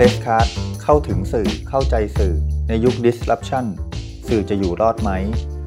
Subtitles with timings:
[0.00, 0.48] Press Card
[0.82, 2.34] เข้าถึงสื่อเข้าใจสื่อ
[2.68, 3.66] ในยุค disruption
[4.28, 5.10] สื่อจะอยู่รอดไหม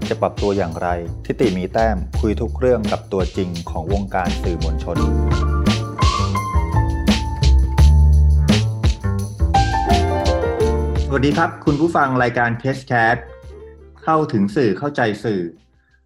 [0.10, 0.88] จะปรับตัวอย่างไร
[1.26, 4.98] ทิติมีแต้มคุยทุกเรื่องกับตัวจริงของวงการสื่อมวลชน
[11.08, 13.18] สวัสดีครับ คุณผู้ฟังรายการ Press Card
[14.04, 15.42] เข้าถึงสื่อเข้าใจสื่อ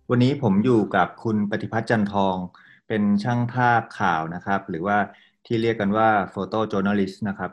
[0.10, 2.36] วันนี้ผมอยู่กับคุณปฏิพัฒน์จันทอง
[2.88, 4.98] เป็นช่างภาพข่าวนะครับ หรือว่า
[5.46, 7.52] ที่เรียกกันว่า Photo Journalist นะครับ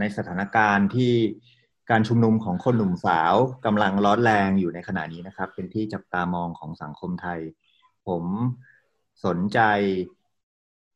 [0.00, 1.14] ในสถานการณ์ที่
[1.90, 3.34] การชุมนุมของคนหนุ่มสาว
[3.66, 7.40] กำลังร้อนแรงอยู่ในขณะนี้นะครับ เป็นที่จับตามองของสังคมไทย
[8.06, 8.24] ผม
[9.24, 9.60] สนใจ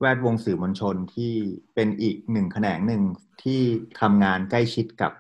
[0.00, 1.32] แวดวงสื่อมวลชนที่
[1.74, 3.02] เป็นอีกหนึ่งแขนงหนึ่ง
[3.42, 3.60] ที่
[4.00, 5.12] ทำงานใกล้ชิดกับ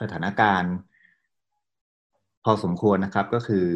[0.00, 0.72] สถานการณ์
[2.44, 3.66] พอสมควรนะครับก็คือ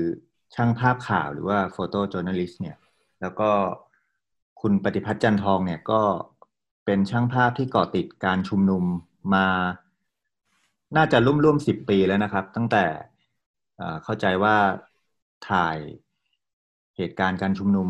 [0.54, 2.76] ช่างภาพข่าวหรือว่าโฟโต้จ o ร์น a ลิสเนี่ย
[3.20, 3.50] แล้วก็
[4.60, 6.00] คุณปฏิพัฒน์จันทองเนี่ยก็
[6.84, 8.84] เป็นช่างภาพที่เกาะติดการชุมนุม
[9.34, 9.46] มา
[10.96, 12.84] น่าจะร่วมร่วมสิบปีแล้วนะครับ ตั้งแต่
[14.04, 14.56] เข้าใจว่า
[15.48, 15.76] ถ่าย
[16.96, 17.88] เหตุการณ์การชุมนุม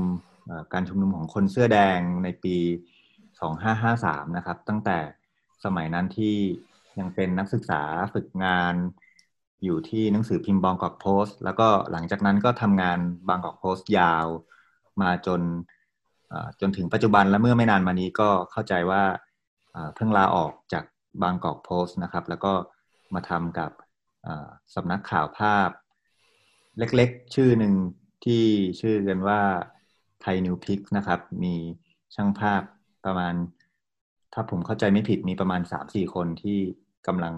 [0.72, 2.56] การชุมนุมของคนเสื้อแดงในปี
[3.46, 4.98] 2553 นะครับ ตั้งแต่
[5.64, 6.36] สมัยนั้นที่
[6.98, 7.82] ยังเป็นนักศึกษา
[8.14, 8.74] ฝึกงาน
[9.64, 14.26] อยู่ที่หนังสือพิมพ์บางกอกโพสต์ แล้วก็หลังจากนั้นก็ทำงานบางกอกโพสต์ยาว
[15.02, 15.40] มาจน
[16.60, 19.02] จนถึงปัจจุบันและเมื่อไม่นานมานี้ก็เข้าใจว่า
[19.94, 20.84] เพิ่งลาออกจาก
[21.22, 22.52] บางกอกโพสต์นะครับ แล้วก็
[23.14, 23.70] มาทำกับ
[24.74, 25.68] สำนักข่าวภาพ
[26.78, 27.74] เล็กๆ ชื่อหนึ่ง
[28.24, 28.44] ที่
[28.80, 29.40] ชื่อกันว่า
[30.22, 31.54] ไทยนิวพิกนะครับ มี
[32.14, 32.62] ช่างภาพ
[33.04, 33.34] ประมาณ
[34.34, 36.58] ถ้าผมเข้าใจไม่ผิดมีประมาณสามสี่คนที่
[37.06, 37.34] กำลัง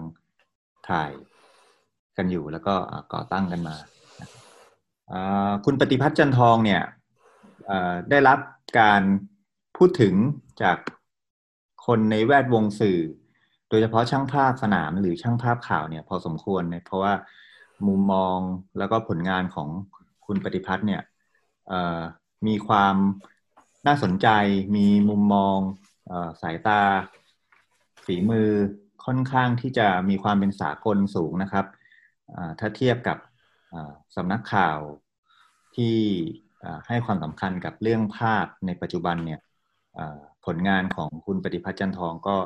[0.89, 1.11] ถ่าย
[2.17, 2.75] กันอยู่แล้วก็
[3.13, 3.75] ก่อตั้งกันมา
[5.65, 6.81] คุณปฏิพัฒน์จันทองเนี่ย
[8.09, 8.39] ได้รับ
[8.79, 9.01] การ
[9.77, 10.13] พูดถึง
[10.61, 10.77] จาก
[11.85, 12.99] คนในแวดวงสื่อ
[13.69, 17.13] โดยเฉพาะช่างภาพสนามหรือช่างภาพข่าวเนี่ยพอสมควรเนี่ยเพราะว่า
[17.87, 18.37] มุมมอง
[18.77, 19.69] แล้วก็ผลงานของ
[20.25, 21.01] คุณปฏิพัฒน์เนี่ย
[22.47, 22.95] มีความ
[23.87, 24.27] น่าสนใจ
[24.75, 25.57] มีมุมมอง
[26.11, 26.81] อสายตา
[28.05, 28.49] ฝีมือ
[29.05, 31.65] ค่อนข้างที่จะมีความเป็นสากลสูงนะครับ
[32.59, 33.17] ถ้าเทียบกับ
[34.15, 34.79] สำนักข่าว
[35.75, 35.97] ที่
[36.87, 39.39] ให้ความสำคัญกับเรื่องภาพในปัจจุบันเนี่ย
[40.45, 42.37] ผลงานของคุณปฏิพัฒน์จันทองก็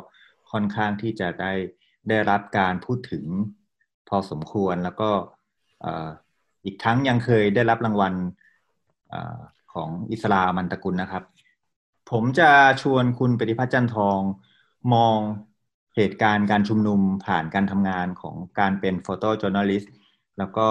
[0.52, 1.54] ค่อนข้างที่จะได้
[2.10, 3.26] ได้รับการพูดถึง
[4.10, 5.10] พอสมควรแล้วก็
[6.66, 8.14] อีกทั้งยังเคยได้รับรางวัล
[9.14, 9.16] อ
[9.74, 11.24] ของอิสลามันตะกุลนะครับ
[12.12, 12.52] ผมจะ
[12.82, 14.20] ชวนคุณปฏิภัทร จันทร์ทอง
[14.94, 15.18] มอง
[15.96, 19.94] เหตุการณ์การชุมนุมผ่านการทำงานของการเป็น photojournalist
[20.38, 20.68] แล้วก็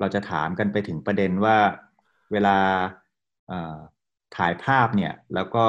[0.00, 1.56] เราจะถามกันไปถึงประเด็นว่า
[2.32, 2.56] เวลา
[4.36, 5.64] ถ่ายภาพเนี่ยแล้วก็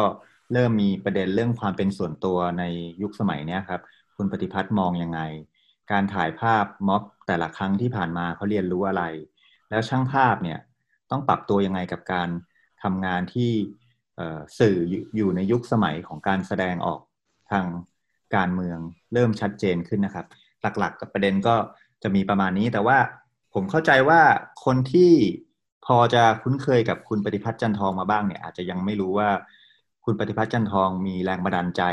[0.53, 2.63] เริ่มมีประเด็นเรื่องความเป็นส่วนตัวใน
[3.01, 3.81] ยุคสมัยนี้ครับ
[4.16, 5.19] คุณปฏิภัทรมองยังไง
[5.91, 9.03] การถ่ายภาพม็อบแต่ละครั้งที่ผ่านมาเขาเรียนรู้อะไร
[9.69, 10.59] แล้วช่างภาพเนี่ย
[11.12, 12.29] ต้องปรับตัวยังไงกับการ
[12.84, 13.51] ทำงานที่
[14.59, 14.78] สื่อ
[15.16, 17.00] อยู่ในยุคสมัยของการแสดงออก
[17.51, 17.66] ทาง
[18.35, 18.79] การเมือง
[19.13, 20.25] เริ่มชัดเจนขึ้นนะครับ
[20.79, 21.56] หลักๆกับประเด็นก็
[22.03, 22.97] จะมีประมาณนี้ แต่ว่า
[23.53, 24.22] ผมเข้าใจว่า
[24.66, 25.13] คนที่
[25.87, 29.29] พอจะคุ้นเคยกับคุณปฏิพัฒน์จันทองมาบ้างเนี่ยอาจจะยังไม่รู้ว่า
[30.05, 31.83] คุณปฏิพัฒน์จันทองมีแรงบันดาลใจ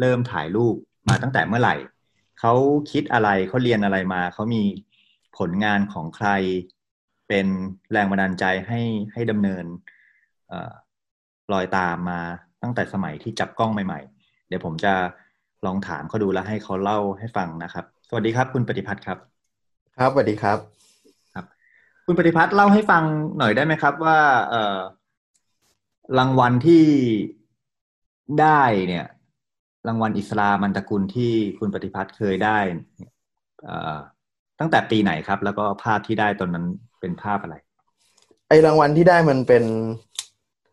[0.00, 0.74] เริ่มถ่ายรูป
[1.08, 1.76] มาตั้งแต่เมื่อไหร่
[2.40, 2.54] เขา
[2.90, 4.62] คิดอะไรเขาเรียนอะไรมาเขามี
[5.38, 6.28] ผลงานของใคร
[7.28, 7.46] เป็น
[7.92, 8.80] แรงบันดาลใจให้
[9.12, 9.64] ให้ดำเนิน
[11.52, 12.20] รอยตามมา
[12.62, 14.94] ตั้งแต่สมัยที่จับกล้องใหม่ๆ เดี๋ยวผมจะ
[15.66, 19.18] ลองถามเขาดูแล้วให้เขาเล่าให้ฟังนะครับ สวัสดีครับ คุณปฏิพัฒน์ครับ
[19.96, 20.77] ครับสวัสดีครับ
[22.10, 23.04] คุณปฏิพัฒน์เล่าให้ฟัง
[23.38, 24.18] หน่อยได้ไหมครับ ว่า
[24.50, 24.78] เออ
[26.18, 26.84] รางวัลที่
[28.40, 29.06] ได้เนี่ย
[29.88, 32.58] รางวัลอิสลามันตะกุลที่คุณปฏิพัฒน์เคยได้
[33.64, 33.96] เออ
[34.58, 36.64] ตั้งแต่ปีไหนครับ แล้วก็ภาพที่ได้ตอนนั้น
[37.00, 37.56] เป็นภาพอะไร
[38.48, 39.64] ไอรางวัลที่ได้มันเป็น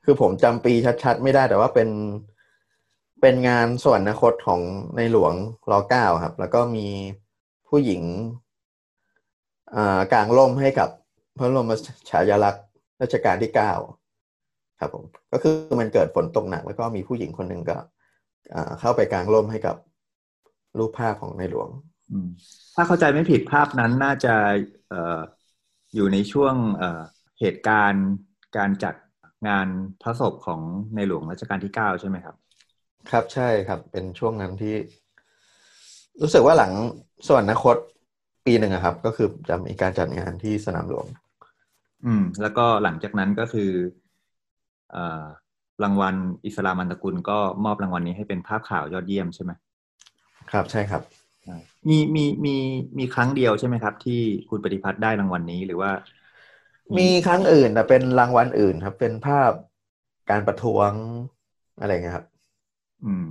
[0.06, 0.74] คือผมจำปี
[1.04, 1.90] ชัดๆ ไม่ได้แต่ว่าเป็น
[3.22, 4.62] เป็นงานสวรรคตของ
[4.96, 5.34] ในหลวง
[5.72, 6.88] รอเก้าครับ แล้วก็มี
[7.70, 8.02] ผู้หญิง
[10.12, 10.90] กลางล่มให้กับ
[11.38, 11.72] พระบรม
[12.10, 12.66] ฉายาลักษณ์
[13.02, 13.72] รัชกาลที่เก้า
[14.80, 17.78] ครับผมก็คือมันเกิดฝนตกหนัก แล้วก็มีผู้หญิงคนหนึ่งก็
[18.80, 19.76] เข้าไปกลางร่มให้กับ
[20.78, 21.70] รูปภาพของในหลวง
[22.76, 24.34] ถ้าเข้าใจไม่ผิดภาพนั้นน่าจะ
[24.94, 24.96] อ
[25.96, 26.56] อยู่ในช่วง
[27.40, 28.08] เหตุการณ์
[28.58, 28.96] การจัด
[29.48, 29.68] งาน
[30.02, 30.62] พระศพของ
[30.96, 32.36] ในหลวงรัชกาลที่เก้าใช่ไหมครับ
[33.12, 34.76] ครับใช่ครับ เป็นช่วงนั้นที่
[36.22, 36.72] รู้สึกว่าหลัง
[37.28, 37.78] สวรรคต
[38.46, 41.06] ปีหนึ่งครับ ก็คือจะมีการจัดงานที่สนามหลวง
[42.06, 43.72] อืม แล้วก็หลังจากนั้นก็คือ
[44.96, 44.98] อ
[45.84, 46.16] รางวัล
[46.46, 49.52] อิสลามันตะกุลก็มอบรางวัลนี้ให้เป็นภาพข่าวยอดเยี่ยมใช่ไหม
[50.52, 51.02] คครับใช่ครับ
[51.90, 52.56] มีมีมี
[52.98, 55.92] มีครั้งเดียวใช่ไหมครับ ที่คุณปฏิพัฒน์ได้รางวัลนี้หรือว่า
[56.98, 59.52] มีครั้งอื่นแต่เป็นรางวัลอื่นครับ เป็นภาพ
[60.30, 60.92] การประท้วง
[61.80, 62.26] อะไรเงี้ยครับ
[63.06, 63.26] อืม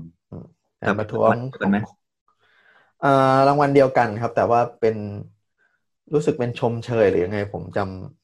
[0.83, 1.31] การประท้วง
[1.61, 1.79] กันไหม
[3.01, 4.97] เอ่อรางวัลเดียวกันครับ แต่ว่าเป็น
[6.13, 8.24] รู้สึกเป็นชมเชยหรือยังไง ผมจำ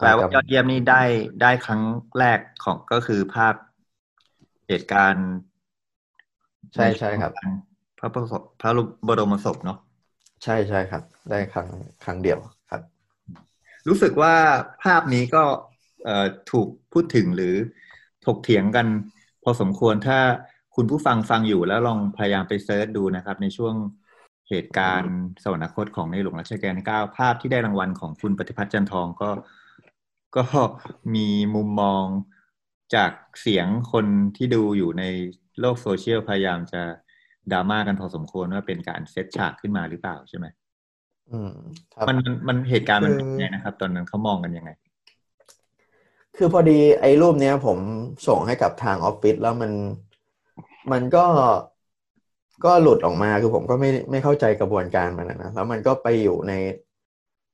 [0.00, 1.02] แปลว่าจำยอดเยี่ยมนี่ได้
[1.42, 1.82] ได้ครั้ง
[2.18, 3.54] แรกของก็คือภาพ
[4.68, 5.28] เหตุการณ์
[6.74, 7.32] ใช่ใช่ครับ
[7.98, 8.70] พระประสบพระ
[9.08, 9.78] บรมศพเนาะ
[10.44, 11.68] ใช่ใช่ครับ ได้ครั้ง
[12.04, 12.38] ครั้งเดียว
[12.70, 12.82] ครับ
[13.88, 14.34] รู้สึกว่า
[14.84, 15.42] ภาพนี้ก็
[16.04, 17.54] เอ่อถูกพูดถึงหรือ
[18.26, 18.86] ถกเถียงกัน
[19.44, 20.18] พอสมควรถ้า
[20.76, 23.74] คุณผู้ฟังฟังอยู่แล้วลองพยายามไปเซิร์ชดูนะครับ ในช่วง
[24.48, 29.28] เหตุการณ์สวรรคตของในหลวงรัชกาลที่เก้าภาพที่ได้รางวัลของคุณปฏิพัฒน์จันทองก็
[30.36, 30.44] ก็
[31.14, 32.04] มีมุมมอง
[32.94, 34.06] จากเสียงคน
[34.36, 35.04] ที่ดูอยู่ใน
[35.60, 36.82] โลกโซเชียลพยายามจะ
[37.52, 40.46] ดราม่ากันพอสมควรว่าเป็นการเซตฉากขึ้นมาหรือเปล่าใช่ไหม
[41.30, 41.52] อืม
[41.94, 44.70] ครับมันมันมันเหตุการณ์มันเป็นคือยังไงนะครับ ตอนนั้นเขามองกันยังไง
[46.36, 47.78] คือพอดีไอ้รูปเนี้ย ผม
[48.28, 49.72] ส่งให้กับทางออฟฟิศแล้วมัน
[50.92, 51.26] มันก็
[52.64, 56.52] ก็หลุดออกมาคือผมก็ไม่ไม่เข้าใจกระบวนการมันอะนะแล้วมันก็ไปอยู่ใน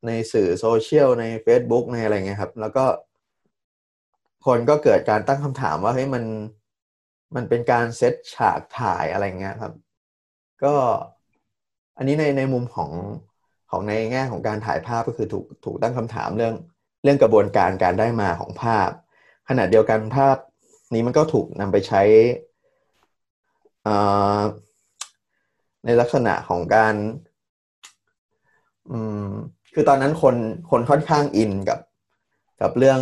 [0.06, 2.85] ในสื่อโซเชียลใน Facebook ในอะไรเงี้ยครับ แล้วก็
[4.47, 6.25] คนก็เกิดการตั้งคำถามว่าเฮ้ยมัน
[7.35, 9.73] มันเป็นการเซตฉากถ่ายอะไรเงี้ยครับ
[10.64, 10.75] ก็
[11.97, 12.91] อันนี้ในในมุมของ
[13.70, 16.55] ของในแง่ของการถ่ายภาพก็คือถูกถูกตั้งคำถามเรื่อง
[17.02, 18.91] เรื่องกระบวนการการได้มาของภาพ
[19.49, 20.37] ขณะเดียวกันภาพ
[20.94, 22.02] นี้มันก็ถูกนำไปใช้
[25.85, 26.94] ในลักษณะของการ
[29.78, 30.37] คือตอนนั้นคน
[30.70, 31.78] คนค่อนข้างอินกับ
[32.61, 33.00] กับเรื่อง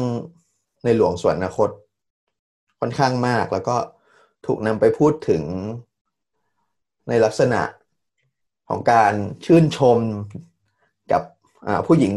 [0.85, 1.69] ในหลวงส่วนอนาคต
[2.81, 3.77] ค่อนข้างมาก แล้วก็
[4.47, 5.43] ถูกนำไปพูดถึง
[7.09, 7.61] ในลักษณะ
[8.69, 9.99] ของการชื่นชม
[11.13, 11.23] กับ
[11.87, 12.13] ผู้หญิง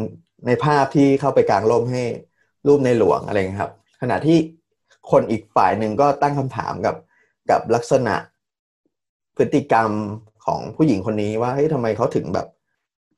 [0.48, 2.04] ในภาพที่เข้าไปกลางร่มให้
[2.68, 4.38] รูปในหลวงอะไรเงี้ยครับ ขณะที่
[5.12, 6.96] คนอีกฝ่ายหนึ่งก็ตั้งคำถามกับ
[7.50, 8.16] กับลักษณะ
[9.38, 9.90] พฤติกรรม
[10.46, 12.48] ของผู้หญิงคนนี้ว่าเฮ้ยทำไมเขาถึงแบบ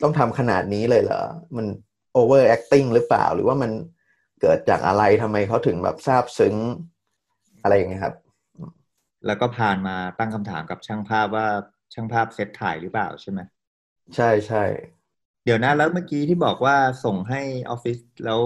[0.04, 1.22] ต้องทำขนาดนี้เลยเหรอ
[1.58, 1.66] มัน
[2.20, 3.72] over acting หรือเปล่า หรือว่ามัน
[4.42, 6.56] เกิดจากอะไรทำไมเขาถึงแบบซาบซึ้ง
[7.64, 8.16] อะไรอย่างเงี้ยครับ
[9.26, 11.48] แล้วก็ผ่านมาตั้งคำถามกับช่างภาพว่า
[11.94, 13.40] ช่างภาพเซตถ่ายหรือเปล่าใช่ไหม
[14.16, 14.64] ใช่ใช่
[15.46, 16.76] เดี๋ยวนะแล้วเมื่อกี้ที่บอกว่า
[17.06, 18.42] ส่งให้ออฟฟิศแล้ว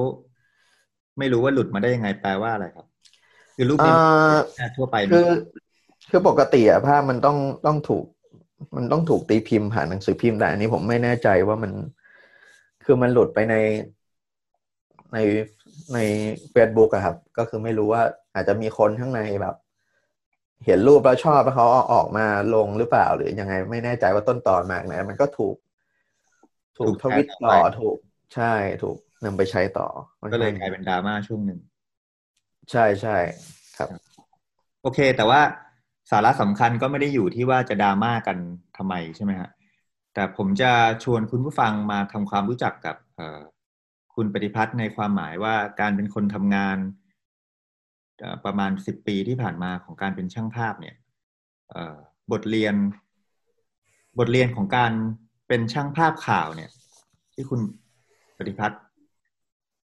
[1.18, 2.88] ไม่รู้ว่าหลุดมาได้ยังไงแปลว่าอะไรครับ
[3.56, 5.30] คือรูปอ่นี้าทั่วไปไหมคือ
[6.10, 8.06] คือปกติอะภาพมันต้องต้องถูก
[8.76, 11.72] มันต้องถูกตีพิมพ์ผ่านหนังสือพิมพ์แต่อันนี้ผมไม่แน่ใจว่ามัน
[12.86, 13.56] คือมันหลุดไปใน
[15.14, 15.18] ใน
[15.94, 16.00] ใน
[16.54, 18.02] Facebook อะครับ ก็คือไม่รู้ว่า
[18.34, 19.56] อาจจะมีคนข้างในแบบ
[20.66, 22.26] เห็นรูปแล้วชอบแล้วเขาเอาออกมา
[22.56, 25.56] ลงหรือเปล่า หรือยังไงไม่แน่ใจว่าต้นตอนมาจากไหนมันก็ถูก
[26.78, 27.98] ถูกทวิตต่อถูก
[28.36, 29.88] ใช่ถูกนำไปใช้ต่อ
[30.34, 31.60] ก็เลยกลายเป็นดราม่าช่วงหนึ่ง
[32.72, 33.18] ใช่ใช่
[33.78, 33.90] ครับ
[34.82, 35.42] โอเค แต่ว่า
[36.12, 38.38] สาระสำคัญก็ไม่ได้อยู่ที่ว่าจะดราม่ากัน
[38.78, 39.50] ทำไมใช่ไหมฮะ
[40.14, 40.72] แต่ผมจะ
[41.04, 42.96] ชวนคุณผู้ฟังมาทำความรู้จักกับ
[44.16, 46.78] คุณปฏิพัฒน์ในความหมายว่าการเป็นคนทำงาน
[48.46, 50.96] ประมาณสิบปีที่ผ่านมาของการเป็นช่างภาพเนี่ย
[52.32, 52.76] บทเรียน
[54.20, 54.92] บทเรียนของการ
[55.48, 56.70] เป็นช่างภาพข่าวเนี่ย
[57.34, 57.60] ที่คุณ
[58.38, 58.82] ปฏิพัฒน์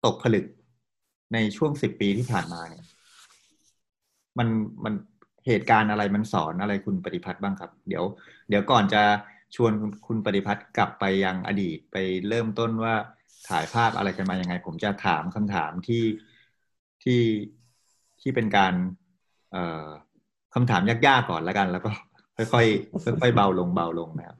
[0.06, 0.46] ตกผลึก
[1.34, 2.86] ในช่วงสิบปีที่ผ่านมาเนี่ย
[4.38, 4.48] มัน
[4.84, 4.94] มัน
[5.48, 8.04] เหตุการณ์อะไรมันสอนอะไรคุณปฏิพัฒน์บ้างครับ เดี๋ยว
[8.50, 9.02] เดี๋ยวก่อนจะ
[9.56, 9.72] ชวน
[10.08, 11.98] คุณปฏิพัฒน์กลับไปยังอดีตไป
[12.30, 12.94] เริ่มต้นว่า
[13.50, 16.04] ถ่ายภาพอะไรกันมายังไง ผมจะถามคำถามที่
[17.04, 17.22] ที่
[18.22, 18.74] ที่เป็นการ
[19.52, 19.88] เอ่อ
[20.54, 21.92] คำถามยากๆก่อนแล้วกัน แล้วก็
[22.38, 24.38] ค่อยๆค่อยๆเบาลงเบาลงนะครับ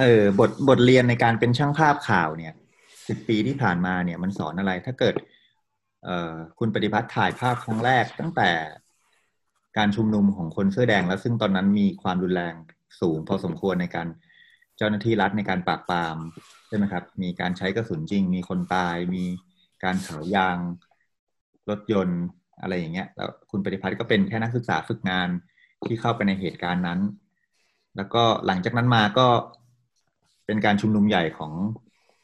[0.00, 2.52] เออบทบทเรียนในการเป็นช่างภาพข่าวเนี่ย
[3.08, 5.14] สิบปีที่ผ่านมาเนี่ยมันสอนอะไร ถ้าเกิด
[6.04, 8.50] เอ่อคุณปฏิพัฒน์ถ่ายภาพครั้งแรกตั้งแต่
[9.78, 12.54] การชุมนุมของคนเสื้อแดง แล้วซึ่งตอนนั้นมีความรุนแรง
[13.00, 14.08] สูงพอสมควรในการ
[14.76, 16.16] เจ้าหน้าที่รัฐในการปราบปราม
[16.68, 19.24] ใช่ไหมครับ มีการใช้กระสุนจริง มีคนตาย มี
[19.84, 20.58] การเผายาง
[21.70, 22.22] รถยนต์
[22.60, 25.28] อะไรอย่างเงี้ย แล้วคุณปฏิพัฒน์ก็เป็นแค่นักศึกษาฝึกงาน
[25.86, 27.00] ที่เข้าไปในเหตุการณ์นั้น
[27.96, 29.26] แล้วก็หลังจากนั้นมาก็
[30.46, 31.52] เป็นการชุมนุมใหญ่ของ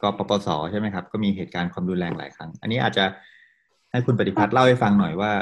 [0.03, 3.05] กปปสใช่ไหมครับ ก็มีเหตุการณ์ความรุนแรงหลายครั้ง อันนี้อาจจะ
[3.91, 5.33] ให้คุณปฏิพัฒน์เล่าให้ฟังหน่อยว่า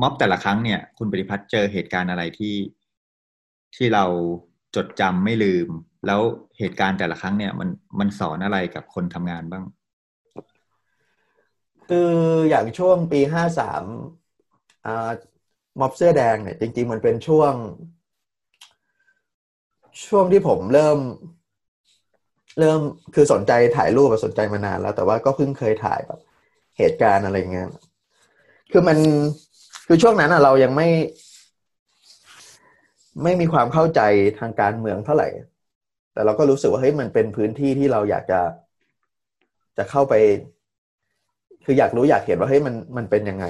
[0.00, 2.56] ม็อบแต่ละครั้งเนี่ยคุณปฏิพัฒน์เจอเหตุการณ์อะไรที่
[3.76, 4.04] ที่เรา
[4.76, 5.68] จดจำไม่ลืม
[6.06, 6.20] แล้ว
[6.58, 9.64] เหตุการณ์แต่ละครั้งเนี่ย มันมันสอนอะไรกับคนทำงานบ้าง
[11.88, 12.10] คือ
[12.48, 13.84] อย่างช่วงปีห้าสาม
[14.86, 15.10] อ่า
[15.80, 17.52] ม็อบเสื้อแดงเนี่ยจริง ๆ มันเป็นช่วง
[20.06, 20.98] ช่วงที่ผมเริ่ม
[22.58, 22.80] เริ่ม
[23.14, 26.20] คือสนใจถ่ายรูปสนใจมานานแล้ว แต่ว่าก็เพิ่งเคยถ่ายแบบ
[26.78, 27.70] เหตุการณ์อะไรเงี้ย
[28.70, 28.98] คือมัน
[29.86, 30.88] คือช่วงนั้นอะเรายังไม่
[33.22, 34.00] ไม่มีความเข้าใจ
[34.38, 35.28] ทางการเมืองเท่าไหร่
[36.12, 38.40] แต่เราก็รู้สึกว่าเฮ้ยมันเป็นพื้นที่ที่เราอยากจะ
[39.76, 40.14] จะเข้าไป
[41.64, 43.46] คืออยากรู้อยากเห็นว่าเฮ้ยมันมันเป็นยังไง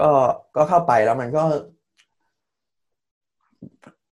[0.00, 0.10] ก็
[0.56, 1.44] ก็เข้าไปแล้วมันก็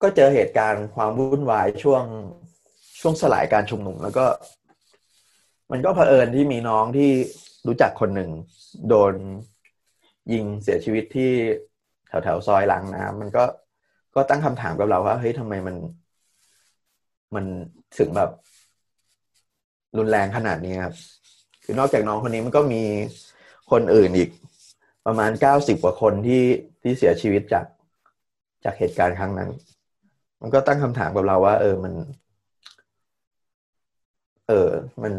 [0.02, 2.02] ก็เจอเหตุการณ์ความวุ่นวายช่วง
[3.00, 4.26] ช่วงสลายการชุมนุมแล้วก็
[5.71, 7.11] มันก็เผอิญที่มีน้องที่
[7.66, 8.30] รู้จักคนหนึ่ง
[8.88, 9.14] โดน
[10.33, 11.33] ยิงเสียชีวิตที่
[12.09, 13.45] แถวแถวซอยหลังน้ำมันก็
[14.14, 15.76] ก็ตั้งคำถามกับเราว่าเฮ้ยทำไมมัน
[17.35, 17.45] มัน
[17.99, 18.30] ถึงแบบ
[19.99, 20.95] รุนแรงขนาดนี้ครับ
[21.64, 22.83] คือนอกจากน้องคนนี้มันก็มี
[23.71, 24.30] คนอื่นอีก
[25.06, 26.42] ประมาณเก้าสิบกว่าคนที่
[26.83, 27.66] ที่เสียชีวิตจาก
[28.64, 29.50] จากเหตุการณ์ครั้งนั้น
[30.40, 31.92] มันก็ตั้งคำถามกับเราว่า เออมัน
[34.49, 34.71] เออ
[35.02, 35.14] มัน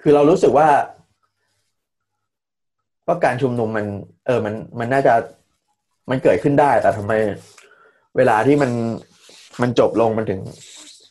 [0.00, 0.68] คือเรารู้สึกว่า
[3.06, 3.86] ว่าการชุมนุมมัน
[4.26, 5.14] เออมันมันน่าจะ
[6.10, 7.12] มันเกิดขึ้นได้ แต่ทำไม
[8.16, 8.70] เวลาที่มัน
[9.62, 10.40] มันจบลงมันถึง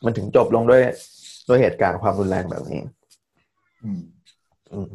[0.06, 0.84] มันถึงจบลงด้วย
[1.48, 2.82] ด้วยเหตุการณ์ความรุนแรงแบบนี้
[3.84, 4.00] อืม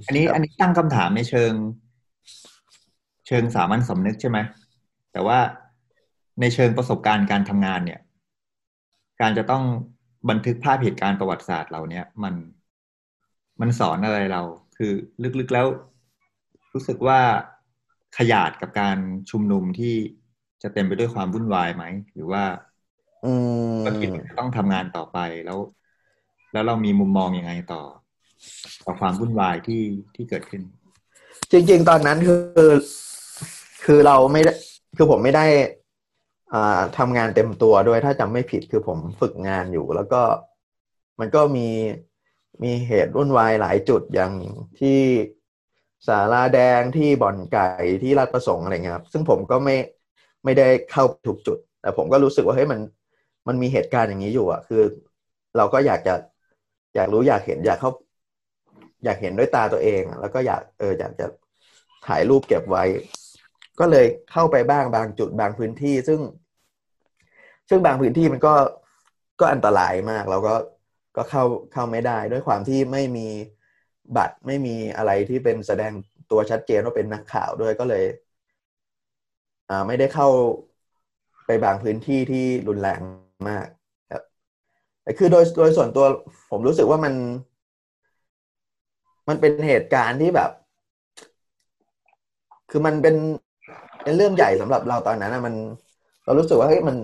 [0.06, 1.52] อันนี้อันนี้ตั้งคำถามในเชิง
[3.26, 4.38] เชิงสามัญสำนึกใช่ไหม
[5.12, 5.38] แต่ว่า
[6.40, 8.00] ในเชิงประสบการณ์การทำงานเนี่ย
[9.20, 9.64] การจะต้อง
[10.30, 12.34] บันทึกภาพเหตุการณ์ประวัติศาสตร์เราเนี่ยมัน
[13.60, 14.42] มันสอนอะไรเรา
[14.76, 14.92] คือ
[15.38, 15.66] ลึกๆแล้ว
[16.76, 17.20] รู้สึกว่า
[18.18, 18.98] ขยาดกับการ
[19.30, 19.94] ชุมนุมที่
[20.62, 22.44] จะเต็มไปด้วยความวุ่นวายไหม หรือว่า
[23.86, 25.58] ก็คิดต้องทำงานต่อไปแล้ว
[26.52, 27.82] แล้วเรามีมุมมองอยังไงต่อ
[28.84, 29.82] ต่อความวุ่นวายที่
[30.14, 30.62] ที่เกิดขึ้น
[31.50, 32.34] จริง ๆ ตอนนั้นคื
[32.68, 32.72] อ
[33.84, 34.52] คือเราไม่ได้
[34.96, 35.46] คือผมไม่ได้
[36.52, 40.22] อ่าทำงานเต็มตัวด้วยถ้าจำไม่ผิดคือผมฝึกงานอยู่ แล้วก็
[41.20, 41.68] มันก็มี
[42.62, 44.32] มีเหตุวุ่นวายหลายจุดอย่าง
[44.78, 44.98] ที่
[46.08, 47.66] สาราแดงที่บ่อนไก่
[48.02, 49.76] ที่ลาดประสงค์อะไรเงี้ยครับซึ่งผมก็ไม่
[50.44, 52.80] ไม่ได้เข้าถูกจุด แต่ผมก็รู้สึกว่าเฮ้ยมัน
[53.48, 54.82] มันมีเหตุการณ์อย่างนี้อยู่อะคือ
[55.56, 56.14] เราก็อยากจะ
[56.94, 57.90] อยากรู้อยากเห็นอยากเข้า
[59.04, 61.26] อยากเห็นด้วยตาตัวเอง แล้วก็อยากเอออยากจะ
[62.06, 62.84] ถ่ายรูปเก็บไว้
[63.80, 66.20] ก็เลยเข้าไปบ้างบางจุดบางพื้นที่ ซึ่ง
[67.68, 68.54] ซึ่งบางพื้นที่มันก็
[69.40, 70.54] ก็อันตรายมากเราก็
[71.16, 73.28] ก็เข้าเข้าไม่ได้ด้วยความที่ไม่มี
[74.16, 75.92] บัตรไม่มีอะไรที่เป็นแสดง
[76.30, 78.04] ตัวชัดเจนว่าเป็นนักข่าวด้วยก็เลย
[79.70, 80.28] อ่า ไม่ได้เข้า
[81.46, 83.00] ไปบางพื้นที่ที่รุนแรง
[83.48, 83.66] มาก
[84.12, 84.22] ครับ
[85.02, 86.04] แต่คือโดยโดยส่วนตัว
[86.50, 87.14] ผมรู้สึกว่ามัน
[89.28, 90.50] มันเป็นเหตุการณ์ที่แบบ
[92.70, 93.16] คือมันเป็น
[94.02, 95.54] เป็นเรื่องใหญ่สำหรับเราตอนนั้นนะมัน
[96.24, 96.96] เรารู้สึกว่าเฮ้ยมัน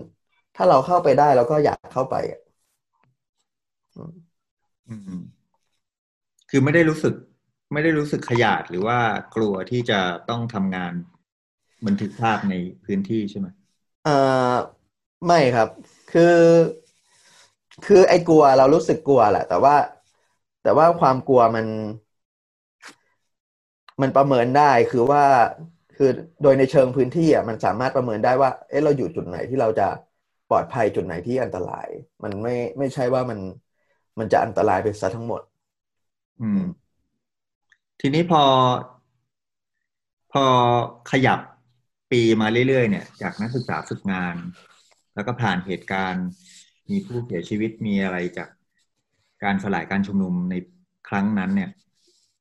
[0.56, 2.16] ถ้าเราเข้าไปได้เราก็อยากเข้าไป
[4.88, 5.41] อืม
[6.52, 7.14] คือไม่ได้รู้สึก
[7.72, 8.98] ไม่ได้รู้สึกขยาดหรือว่า
[9.36, 10.92] กลัวที่จะต้องทำงาน
[11.86, 12.54] บันทึกภาพใน
[12.84, 13.48] พื้นที่ใช่ไหม
[14.02, 14.10] เอ่อ
[15.26, 15.68] ไม่ครับ
[16.08, 16.22] คือ
[17.84, 19.74] คือไอ้กลัวเรารู้สึกกลัวแหละ แต่ว่า
[20.62, 21.66] แต่ว่าความกลัวมัน
[24.02, 25.22] มันประเมินได้คือว่า
[25.96, 26.06] คือ
[26.42, 29.84] โดยในเชิงพื้นที่อะมันสามารถประเมินได้ว่า เอ๊ะเราอยู่จุดไหนที่เราจะ
[30.48, 31.88] ปลอดภัยจุดไหนที่อันตราย
[32.24, 33.40] มันไม่ไม่ใช่ว่ามัน
[34.18, 35.42] มันจะอันตรายไปซะทั้งหมด
[36.42, 36.60] อืม
[38.00, 38.42] ทีนี้พอ
[40.32, 40.44] พอ
[41.10, 41.40] ขยับ
[42.10, 44.36] ปีมาเรื่อยๆ เนี่ย จากนักศึกษาฝึกงาน
[45.14, 46.26] แล้วก็ผ่านเหตุการณ์
[46.90, 48.48] มีผู้เสียชีวิตมีอะไรจาก
[49.44, 50.54] การสลายการชุมนุมใน
[51.08, 51.70] ครั้งนั้น เนี่ย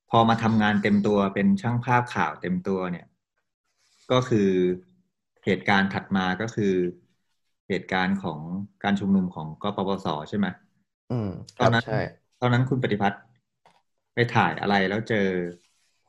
[0.09, 3.05] พอมาทำงานเต็มตัวเป็นช่างภาพข่าวเต็มตัวเนี่ย
[4.11, 4.49] ก็คือ
[5.45, 6.73] เหตุการณ์ถัดมาก็คือ
[7.69, 8.39] เหตุการณ์ของ
[8.83, 10.47] การชุมนุมของกปปสใช่ไหม
[11.11, 11.29] อืม
[11.59, 11.83] ตอนนั้น
[12.41, 13.21] ตอนนั้นคุณปฏิภัทร
[14.13, 15.27] ไปถ่ายอะไรแล้วเจอ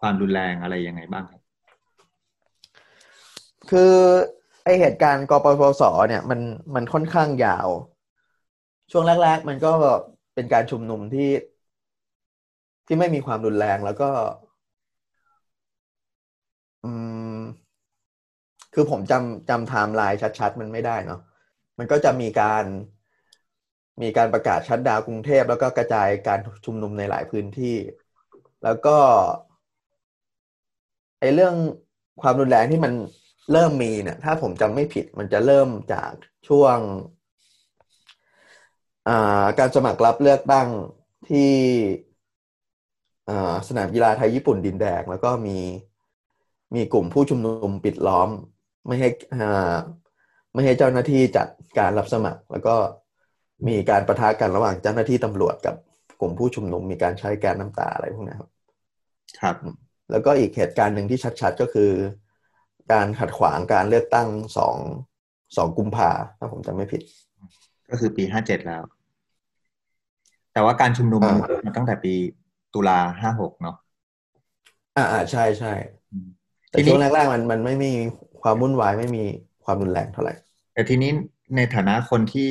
[0.01, 1.43] ความรุนแรงอะไรยังไงบ้างครับ
[3.71, 3.95] คือ
[4.65, 6.41] ไอเหตุการณ์กปปสเนี่ยมัน
[6.75, 7.69] มันค่อนข้างยาว
[8.91, 9.73] ช่วงแรก ๆ มันก็
[10.35, 11.31] เป็นการชุมนุมที่
[12.87, 14.11] ที่ไม่มีความรุนแรงแล้วก็
[16.85, 16.91] อื
[17.37, 17.41] ม
[18.75, 21.21] คือผมจำจำไทม์ไลน์ชัด ๆ มันไม่ได้เนาะ
[21.79, 22.65] มันก็จะมีการ
[24.01, 27.77] มีการประกาศชัดดาวกรุงเทพ แล้วก็กระจายการชุมนุมในหลายพื้นที่
[28.65, 28.97] แล้วก็
[31.21, 31.55] ไอเรื่อง
[32.23, 32.93] ความรุนแรงที่มัน
[33.53, 36.13] เริ่มมีเนี่ย ถ้าผมจำไม่ผิดมันจะเริ่มจาก
[36.49, 36.77] ช่วง
[39.59, 40.69] การสมัครรับเลือกตั้ง
[41.29, 41.53] ที่
[43.69, 45.59] สนามกีฬาไทยญี่ปุ่นดินแดง แล้วก็มี
[46.75, 48.29] มีกลุ่มผู้ชุมนุมปิดล้อม
[48.87, 49.09] ไม่ให้
[50.53, 52.77] ไม่ให้เจ้าหน้าที่จัดการรับสมัคร แล้วก็
[53.69, 55.75] มีการประทะกันระหว่างเจ้าหน้าที่ตำรวจกับ
[56.21, 58.51] กลุ่มผู้ชุมนุม มีการใช้แก๊สน้ำตาอะไรพวกนี้ครับ
[59.41, 59.57] ครับ
[60.11, 61.91] แล้วก็อีกเหตุการณ์หนึ่งที่ชัดๆก็คือ
[62.93, 64.77] การขัดขวางการเลือกตั้งสอง
[65.57, 67.03] สองกุมภาถ้าผมจำไม่ผิด
[67.91, 68.83] ก็คือปีห้าเจ็ดแล้ว
[70.53, 72.15] แต่ว่าการชุมนุมอ่ามันตั้งแต่ปี
[72.75, 73.77] ตุลาห้าหกเนาะ
[74.97, 75.73] อ่าอ่าใช่ใช่
[76.13, 76.27] อืม
[76.69, 77.93] แต่ทีนี้ช่วงแรกๆมันมันไม่มี
[78.43, 79.25] ความวุ่นวายไม่มี
[79.65, 80.35] ความรุนแรงเท่าไหร่
[80.73, 81.11] แต่ทีนี้
[81.57, 82.51] ในฐานะคนที่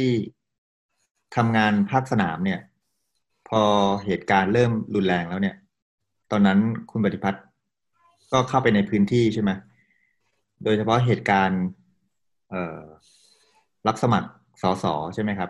[1.36, 2.60] ทำงานภาคสนามเนี่ย
[3.50, 3.62] พอ
[4.06, 5.56] เหตุการณ์เริ่มรุนแรงแล้วเนี่ย
[6.32, 6.60] ตอนนั้น
[6.92, 7.44] คุณปฏิพัฒน์
[8.32, 9.52] ก็เข้าไปในพื้นที่ใช่ไหม
[10.64, 11.62] โดยเฉพาะเหตุการณ์
[13.88, 14.30] รับสมัคร
[14.62, 15.50] สสใช่ไหมครับ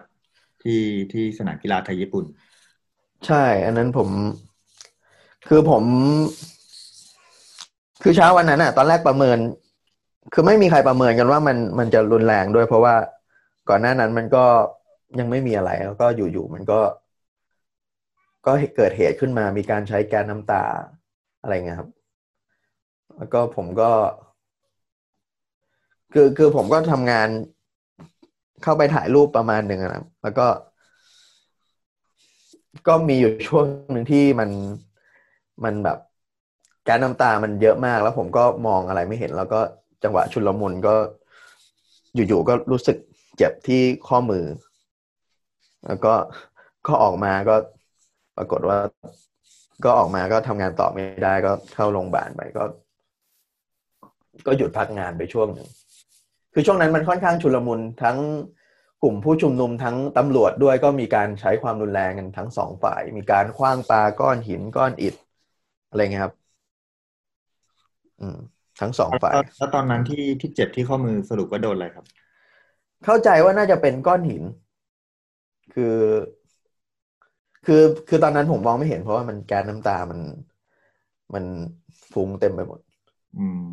[0.64, 0.82] ที่
[1.14, 2.26] ที่สนามกีฬาไทยญี่ปุ่น
[3.28, 4.10] ใช่ อันนั้นผม
[5.48, 5.84] คือผม
[8.04, 9.38] คือเช้าวันนั้นอะตอนแรกประเมิน
[10.34, 12.96] คือไม่มีใครประเมินกันว่ามันมันจะรุนแรงด้วยเพราะว่า
[13.70, 14.46] ก่อนหน้านั้นมันก็
[15.20, 16.80] ยังไม่มีอะไรแล้วก็อยู่ๆมันก็
[18.46, 20.64] ก็เกิดเหตุขึ้นมามีการใช้แก๊สน้ำตา
[21.42, 21.90] อะไรเงี้ยครับ
[23.18, 23.92] แล้วก็ผมก็
[26.14, 27.30] คือคือผมก็ทำงาน
[28.64, 30.48] เข้าไปถ่ายรูปประมาณหนึ่งนะครับแล้วก็
[32.88, 34.50] ก็มีอยู่ช่วงหนึ่งที่มัน
[35.64, 35.98] มันแบบ
[36.84, 39.60] แก๊สน้ำตามันเยอะมาก แล้วผมก็มองอะไรไม่เห็น แล้วก็
[40.04, 40.96] จังหวะชุลมุนก็
[42.16, 42.98] อยู่ๆก็รู้สึก
[43.38, 44.44] เจ็บที่ข้อมือ
[45.88, 46.14] แล้วก็
[46.88, 47.56] ก็ออกมาก็
[48.38, 48.78] ปรากฏว่า
[49.84, 52.64] ก็ออกมาก็ทำงานต่อไม่ได้ก็เข้าโรงพยาบาลไปก็
[54.48, 55.68] ก็หยุดพักงานไปช่วงหนึ่ง
[56.54, 58.18] คือช่วงนั้นมันค่อนข้างชุลมุนทั้ง
[59.04, 65.16] กลุ่มผู้ชุมนุมทั้งตำรวจด้วยก็มีการใช้ความรุนแรงกันทั้งสองฝ่าย มีการคว้างปาก้อนหินก้อนอิฐ
[65.90, 66.34] อะไรเงี้ยครับ
[68.22, 68.38] อืม
[68.82, 72.06] ทั้งสองฝ่ายแล้วตอนนั้นที่ที่เจ็บที่ข้อมือสรุปว่าโดนอะไรครับ
[73.06, 74.44] เข้าใจว่าน่าจะเป็นก้อนหิน
[75.74, 75.96] คือ
[77.66, 80.20] คือคือตอนนั้นผมมองไม่เห็นเพราะว่ามันแก๊สน้ำตามัน
[81.34, 81.44] มัน
[82.12, 82.80] ฟุ้งเต็มไปหมด
[83.40, 83.64] อืม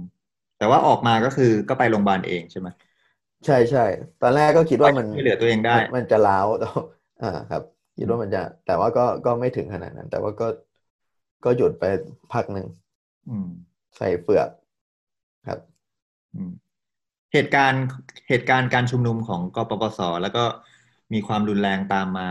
[0.59, 2.69] แต่ว่าออกมาก็คือก็ไปโรงพยาบาลเองใช่ไหม
[3.47, 3.85] ใช่ใช่
[4.23, 6.85] ตอนแรกก็คิดว่ามันช่วยเหลือตัวเองได้ มันมันจะล้าวแต่ว่า
[7.23, 7.63] อ่าครับ
[7.99, 10.49] คิดว่ามันจะ แต่ว่าก็ก็ไม่ถึงขนาดนั้น แต่ว่าก็
[11.45, 11.85] ก็หยุดไป
[12.33, 12.67] พักหนึ่ง
[13.29, 13.49] อืม
[13.97, 14.49] ใส่เปลือก
[15.49, 15.61] ครับ
[16.35, 16.53] อืม
[17.33, 17.85] เหตุการณ์
[18.29, 20.45] เหตุการณ์การชุมนุมของกปปสแล้วก็
[21.13, 22.29] มีความรุนแรงตามมา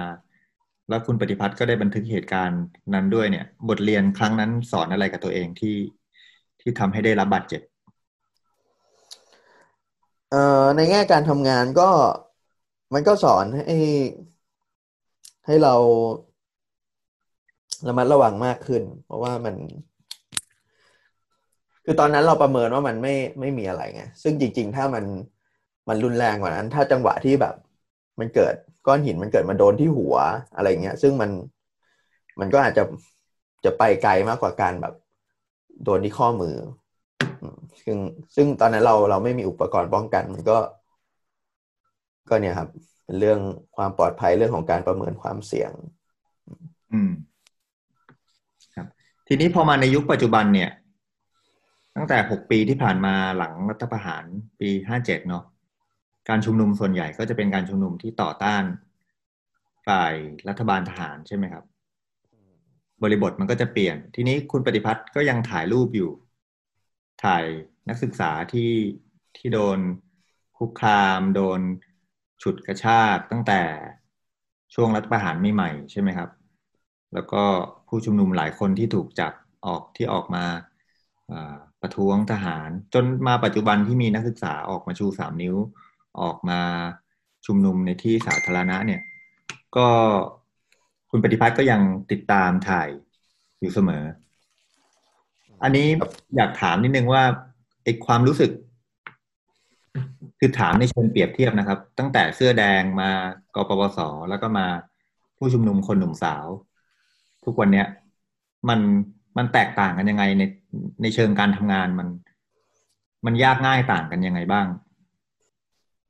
[0.89, 2.61] แล้วคุณปฏิพัฒน์ก็ได้บันทึกเหตุการณ์
[2.93, 5.75] นั้นด้วยเนี่ย บทเรียนครั้งนั้นสอนอะไรกับตัวเองที่
[6.61, 7.61] ที่ทำให้ได้รับบาดเจ็บ
[10.31, 11.89] เอ่อในแง่การทำงานก็
[12.93, 13.79] มันก็สอนให้
[15.45, 15.75] ให้เรา
[17.87, 19.55] ระมัดระวังมากขึ้น เพราะว่ามัน
[21.85, 25.05] คือตอนนั้นเราประเมินว่ามันไม่ไม่มีอะไรไงซึ่งจริง ๆ ถ้ามัน
[25.87, 27.55] มันรุนแรงกว่านั้น ถ้าจังหวะที่แบบ
[28.19, 28.56] มันเกิด
[28.88, 30.15] ก้อนหินมันเกิดมาโดนที่หัว
[30.56, 31.32] อะไรเงี้ย ซึ่งมัน
[32.39, 32.84] มันก็อาจจะ
[33.65, 34.93] จะไปไกลมากกว่าการแบบ
[35.84, 36.56] โดนที่ข้อมือ
[37.84, 37.97] ซึ่ง
[38.36, 40.58] ซึ่งตอนนั้นเราเราไม่มีอุปกรณ์ป้องกัน มันก็
[42.30, 42.69] ก็เนี่ยครับ
[43.06, 43.39] เป็นเรื่อง
[43.75, 45.71] ความปลอดภัยเรื่องของการประเมินความเสี่ยง
[46.93, 47.12] อืม
[48.75, 48.88] ครับ
[49.27, 50.71] ทีนี้พอมาในยุคปัจจุบันเนี่ย
[51.95, 54.23] ตั้งแต่หกปีที่ผ่านมาหลังรัฐประหาร
[54.60, 55.43] ปีห้าเจ็ดเนาะ
[56.29, 58.63] การชุมนุมส่วนใหญ่ก็จะเป็นการชุมนุมที่ต่อต้าน
[59.87, 60.13] ฝ่าย
[60.49, 61.63] รัฐบาลทหารใช่ไหมครับ
[63.03, 66.11] บริบทมันก็จะเปลี่ยน ทีนี้คุณปฏิพัฒน์ก็ยังถ่ายรูปอยู่
[67.23, 67.43] ถ่าย
[67.89, 68.71] นักศึกษาที่
[69.37, 69.79] ที่โดน
[70.57, 71.59] คุกคาม โดน
[72.41, 73.61] ฉุดกระชากตั้งแต่
[74.73, 76.29] ช่วงรัฐประหารใหม่ๆใช่ไหมครับ
[77.13, 77.43] แล้วก็
[77.87, 79.33] ผู้ชุมนุมหลายคนที่ถูกจับ
[79.65, 80.45] ออกที่ออกมา
[81.31, 85.55] อ่าประท้วงทหาร จนมาปัจจุบันที่มีนักศึกษาออกมาชูสามนิ้ว
[86.21, 86.60] ออกมา
[87.45, 89.01] ชุมนุมในที่สาธารณะเนี่ย
[89.75, 89.88] ก็
[91.10, 92.89] คุณปฏิพัฒน์ก็ยังติดตามถ่าย
[93.60, 94.03] อยู่เสมอ
[95.63, 97.23] อันนี้ครับอยากถามนิดนึงว่า
[97.84, 98.51] ไอความรู้สึก
[100.39, 103.12] คือถามในเชิงเปรียบเทียบนะครับ ตั้งแต่เสื้อแดงมา
[103.56, 103.99] กปปส
[104.30, 104.67] แล้วก็มา
[105.38, 106.45] ผู้ชุมนุมคนหนุ่มสาว
[107.45, 107.88] ทุกวันเนี้ย
[108.69, 108.80] มัน
[109.38, 110.43] มันแตกต่างกันยังไงใน
[111.01, 112.08] ในเชิงการทำงานมัน
[113.25, 114.67] มันยากง่ายต่างกันยังไงบ้าง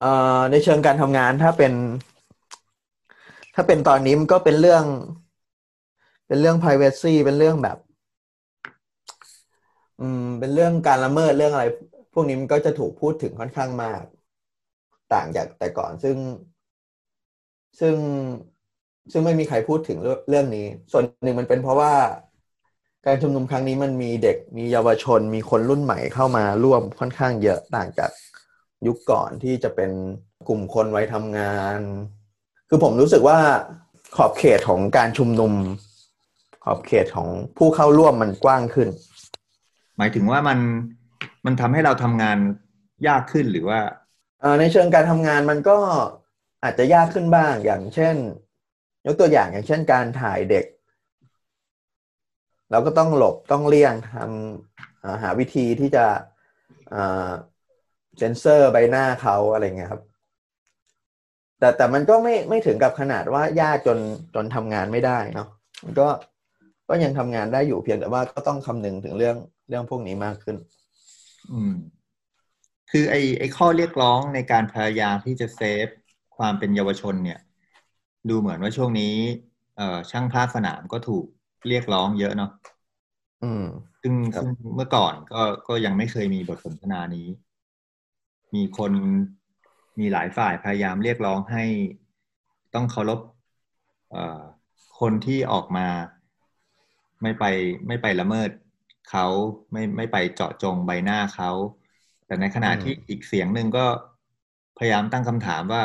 [0.02, 1.74] เอ่อในเชิงการทำงานถ้าเป็น
[3.56, 4.84] ถ้าเป็นตอนนี้มันก็เป็นเรื่อง
[6.28, 7.78] เป็นเรื่อง privacy เป็นเรื่องแบบ
[10.02, 11.66] อืม เป็นเรื่องการละเมิดเรื่องอะไร
[12.14, 14.02] พวกนี้มันก็จะถูกพูดถึงค่อนข้างมาก
[15.14, 16.18] ต่างจากแต่ก่อนซึ่ง
[17.80, 17.96] ซึ่ง
[19.12, 21.94] ซึ่งไม่มีใครพูดถึงเรื่องเรื่องนี้ ส่วนหนึ่งมันเป็นเพราะว่า
[23.06, 28.12] การชุมนุมครั้งนี้มันมีเด็กมีเยาวชนมีคนรุ่นใหม่เข้ามาร่วมค่อนข้างเยอะต่างจาก
[28.88, 29.92] ยุคก่อนที่จะเป็น
[30.48, 31.80] กลุ่มคนไว้ทำงาน
[32.70, 33.40] คือผมรู้สึกว่า
[34.16, 35.54] ขอบเขตของการชุมนุม
[36.64, 38.90] ขอบเขตของผู้เข้าร่วมมันกว้างขึ้น
[39.98, 40.60] หมายถึงว่ามัน
[41.46, 42.38] มันทำให้เราทำงาน
[43.08, 43.80] ยากขึ้นหรือว่า
[44.60, 45.78] ในเชิงการทำงานมันก็
[46.64, 48.16] อาจจะยากขึ้นบ้างอย่างเช่น
[49.06, 50.66] ยกตัวอย่างอย่างเช่น การถ่ายเด็ก
[52.72, 56.06] เราก็ต้องหลบต้องเลี่ยงทำหาวิธีที่จะ
[58.18, 60.02] เซนเซอร์ใบหน้าเขาอะไรเงี้ยครับ
[61.60, 63.98] แต่แต่มันก็ไม่ไม่ถึงกับขนาดว่ายากจน
[64.36, 65.48] จนทำงานไม่ได้เนาะ
[65.84, 66.08] มันก็
[66.90, 69.36] ก็ยังทำงานได้อยู่เพียงแต่ว่าก็ต้องคำนึงถึงเรื่อง
[69.70, 70.56] เรื่องพวกนี้มากขึ้น
[71.52, 71.74] อืม
[72.92, 75.88] คือไอไอข้อเรียกร้องในการพยายามที่จะเซฟ
[76.38, 77.40] ความเป็นเยาวชนเนี่ย
[78.30, 79.16] ดูเหมือนว่าช่วงนี้
[79.78, 81.26] เอ่อช่างภาพสนามก็ถูก
[81.68, 82.52] เรียกร้องเยอะเนาะ
[83.44, 83.64] อืม
[84.02, 87.28] ซึ่งซึ่งเมื่อก่อนก็ก็ยังไม่เคยมีบทสนทนานี้
[88.56, 88.94] มีคน
[90.00, 91.64] มีหลายฝ่ายพยายามเรียกร้องให้
[92.74, 93.20] ต้องเคารพ
[94.12, 94.42] เอ่อ
[95.00, 95.88] คนที่ออกมา
[97.22, 97.44] ไม่ไป
[97.88, 98.50] ไม่ไปละเมิด
[99.10, 99.26] เขา
[99.72, 101.52] ไม่ไม่ไปเจาะจงใบหน้าเขา
[102.26, 103.86] แต่ในขณะที่อีกเสียงหนึ่งก็
[104.78, 105.84] พยายามตั้งคำถามว่า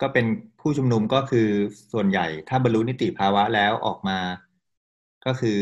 [0.00, 0.26] ก็เป็น
[0.60, 1.48] ผู้ชุมนุมก็คือ
[1.92, 4.18] ส่วนใหญ่ ถ้าบรรลุนิติภาวะแล้วออกมา
[5.26, 5.60] ก็คือ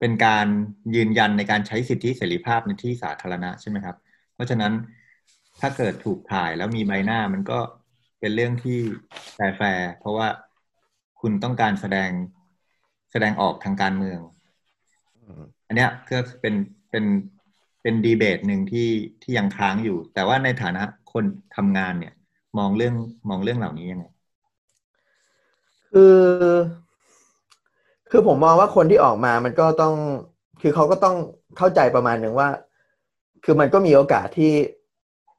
[0.00, 0.46] เป็นการ
[0.94, 3.96] ยืนยันในการใช้สิทธิเสรีภาพในที่สาธารณะใช่ไหมครับ
[4.34, 4.72] เพราะฉะนั้น
[5.60, 7.58] ถ้าเกิดถูกถ่ายแล้วมีใบหน้ามันก็
[8.20, 8.78] เป็นเรื่องที่
[9.34, 10.28] แฟร์เพราะว่า
[11.20, 12.10] คุณต้องการแสดง
[13.12, 14.20] แสดงออกทางการเมือง
[15.66, 16.54] อันเนี้ยก็เป็น
[16.90, 17.04] เป็น
[17.82, 18.88] เป็นดีเบตหนึ่งที่
[19.22, 21.24] ที่ยังค้างอยู่ แต่ว่าในฐานะคน
[21.56, 22.14] ทำงานเนี่ย
[22.58, 22.94] มองเรื่อง
[23.28, 24.06] มองเรื่องเหล่านี้ยังไง
[25.92, 26.16] คือ
[28.10, 29.94] คือผมมองว่าคนที่ออกมามันก็ต้อง
[30.60, 31.16] คือเขาก็ต้อง
[31.58, 32.48] เข้าใจประมาณหนึ่งว่า
[33.44, 34.52] คือมันก็มีโอกาสที่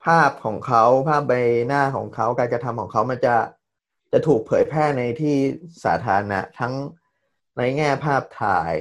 [0.05, 1.33] ภาพของเขาภาพใบ
[1.67, 3.35] หน้าของเขาการกระทำของเขามันจะ
[4.11, 5.35] จะถูกเผยแพร่ในที่
[5.83, 6.73] สาธารณะทั้ง
[7.57, 8.73] ในแง่ภาพถ่าย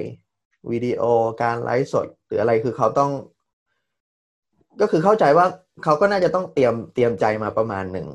[0.71, 1.01] วิดีโอ
[1.41, 3.11] การไลฟ์สด หรืออะไรคือเขาต้อง
[4.81, 5.45] ก็คือเข้าใจว่า
[5.83, 8.07] เขาก็น่าจะต้องเตรียมเตรียมใจมาประมาณหนึ่ง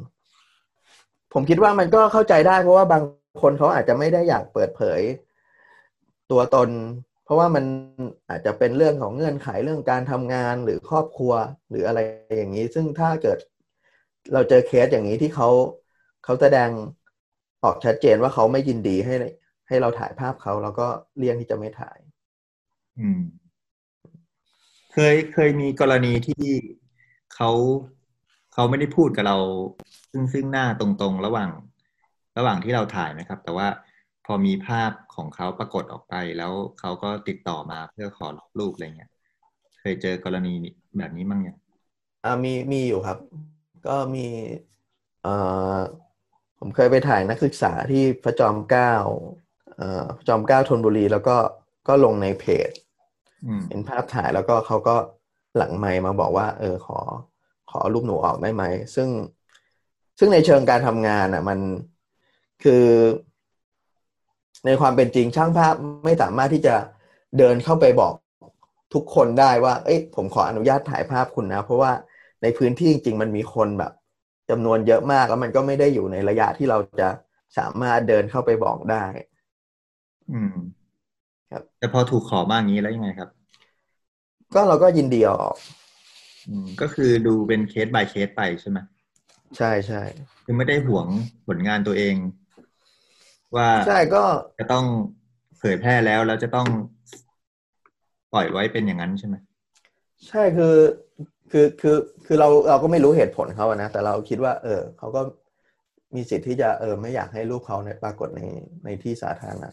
[1.32, 3.02] ผมคิดว่ามันก็เข้าใจได้เพราะว่าบาง
[3.42, 5.00] คนเขาอาจจะไม่ได้อยากเปิดเผย
[6.30, 6.68] ตัวตน
[7.30, 7.64] ราะว่ามัน
[8.28, 11.32] อาจจะเป็นเรื่องของเงื่อนไขเรื่องการทำงานหรือครอบครัว
[11.70, 12.00] หรืออะไร
[12.36, 13.38] อย่างนี้ ซึ่งถ้าเกิด
[14.32, 15.48] เราเจอเคสอย่างนี้ที่เขา
[16.24, 16.70] เขาแสดง
[17.64, 19.14] ออกชัดเจนว่าเขาไม่ยินดีให้
[19.68, 20.86] ให้เราถ่ายภาพเขาแล้วก็
[21.18, 21.98] เลี่ยงที่จะไม่ถ่าย
[22.98, 23.20] อืม
[24.92, 26.44] เคยเคยมีกรณีที่
[27.34, 27.50] เขา
[28.52, 29.36] เขาไม่ได้พูดกับเรา
[30.10, 31.50] ซึ่งซึ่งหน้าตรงๆ ระหว่าง
[32.38, 33.66] ระหว่างที่เราถ่ายนะครับ แต่ว่า
[34.32, 39.10] พอมีภาพของเขาปรากฏออกไป แล้วเขาก็ติดต่อมาเพื่อขอรูปอะไรเงี้ย
[39.80, 40.54] เคยเจอกรณี
[40.98, 41.56] แบบนี้มั้งยัง
[42.24, 43.18] อ่ามีมีอยู่ครับ
[43.86, 44.26] ก็มี
[45.22, 45.34] เอ่
[45.74, 45.78] อ
[46.58, 48.94] ผมเคยไปถ่ายนักศึกษาที่พระจอมเกล้า
[50.28, 51.36] จอมเก้าธนบุรี แล้วก็
[51.88, 52.70] ก็ลงในเพจ
[53.68, 54.96] เป็นภาพถ่ายแล้วก็เขาก็
[55.56, 56.98] หลังไมมาบอกว่า เออขอ
[57.70, 58.64] ขอรูปหนูออกได้ไหม
[58.94, 59.08] ซึ่ง
[60.18, 61.58] ซึ่งในเชิงการทำงานอะ มัน
[62.62, 62.84] คือ
[64.66, 66.74] ในความเป็นจริงช่างภาพไม่สามารถที่จะ
[67.38, 68.12] เดินเข้าไปบอก
[68.94, 71.92] ทุกคนได้ว่า เอ้ยผมขออนุญาตถ่ายภาพคุณนะ เพราะว่า
[72.42, 73.92] ในพื้นที่จริง ๆ มันมีคนแบบ
[74.50, 77.08] จำนวนเยอะมากแล้วมันก็ไม่ได้อยู่ในระยะที่เราจะ
[77.58, 79.04] สามารถเดินเข้าไปบอกได้
[80.32, 80.54] อืม
[81.50, 83.28] ครับแต่พอถูกขอมาอย่างนี้แล้วยังไงครับ
[84.54, 85.54] ก็เราก็ยินดีออก
[86.48, 88.78] อืมก็คือดูเป็นเคส by เคสไปใช่ไหม
[89.56, 90.02] ใช่ใช่
[90.44, 91.06] คือไม่ได้ห่วง
[91.46, 92.14] ผลงานตัวเอง
[93.56, 94.22] ว่าใช่ก็
[94.58, 94.84] จะต้อง
[95.58, 96.66] เผยแพร่แล้วแล้วจะต้อง
[98.32, 99.36] ปล่อยไว้เป็นอย่างนั้นใช่ไหม
[100.28, 100.76] ใช่คือ
[101.50, 105.20] คือคือคือเราเราก็ไม่รู้เหตุผลเขาอะนะ แต่เราคิดว่า เออเขาก็
[106.14, 108.42] มีสิทธิ์ที่จะเออไม่อยากให้รูปเขาในปรากฏใน
[108.84, 109.68] ในที่สาธารณะ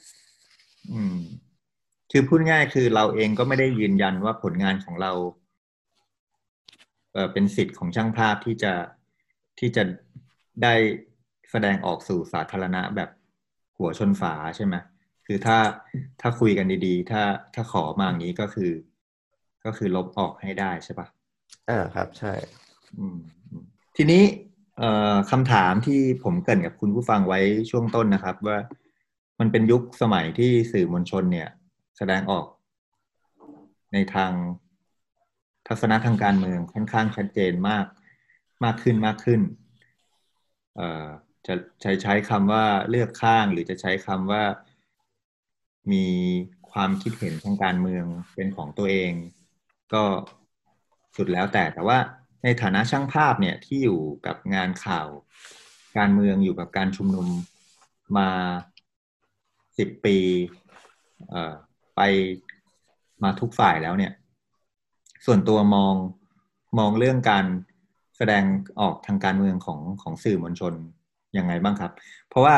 [0.91, 1.17] อืม
[2.11, 5.11] คือพูดง่ายคือเราเองก็ไม่ได้ยืนยันว่าผลงานของเรา
[7.13, 8.73] เออเป็นสิทธิ์ของช่างภาพที่จะ
[9.59, 9.83] ที่จะ
[10.63, 10.73] ได้
[11.51, 13.09] แสดงออกสู่สาธารณะแบบ
[13.77, 14.75] หัวชนฝาใช่ไหม
[15.25, 15.57] คือถ้า
[16.21, 17.21] ถ้าคุยกันดีๆ ถ้า
[17.53, 18.71] ถ้าขอมาอย่างนี้ก็คือ
[19.65, 21.07] ก็คือลบออกให้ได้ใช่ปะ
[21.69, 22.33] อ่าครับใช่
[22.97, 23.17] อืม
[23.95, 24.23] ทีนี้
[24.77, 28.57] เอ่อคำถามที่ผมเกินกับคุณผู้ฟังไว้ช่วงต้นนะครับ ว่า
[29.39, 31.49] มันเป็นยุคสมัยที่สื่อมวลชนเนี่ย
[31.97, 32.45] แสดงออก
[33.93, 34.31] ในทาง
[35.67, 37.85] ทัศนะทางการเมืองค่อนข้างชัดเจนมาก
[38.63, 39.41] มากขึ้นมากขึ้น
[40.75, 41.07] เอ่อ
[41.47, 44.43] จะใช้ใช้คำว่าเลือกข้างหรือจะใช้คำว่า
[45.91, 46.05] มี
[46.71, 48.05] ความคิดเห็นทางการเมือง
[48.35, 49.11] เป็นของตัวเอง
[49.93, 50.03] ก็
[51.15, 51.97] สุดแล้วแต่แต่ว่า
[52.43, 55.07] ในฐานะช่างภาพเนี่ยที่อยู่กับงานข่าว
[55.97, 57.27] การเมืองอยู่กับการชุมนุม
[58.17, 58.29] มา
[59.77, 60.17] สิบปี
[61.95, 62.01] ไป
[63.23, 64.11] มาทุกฝ่ายแล้วเนี่ย
[65.25, 65.95] ส่วนตัวมอง
[66.79, 67.45] มองเรื่องการ
[68.17, 68.43] แสดง
[68.79, 70.73] ออกทางการเมืองของของสื่อมวลชน
[71.37, 71.91] ยังไงบ้างครับ
[72.29, 72.55] เพราะว่า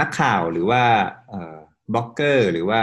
[0.00, 0.82] นักข่าวหรือว่า
[1.92, 2.80] บล็อกเกอร์ หรือว่า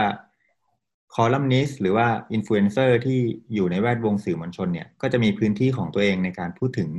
[1.14, 3.18] คอลัมนิสต์หรือว่าอินฟลูเอนเซอร์ที่
[3.54, 6.90] อยู่ในแวดวงสื่อมวลชนเนี่ยก็จะมีพื้นที่ของตัวเองในการพูดถึง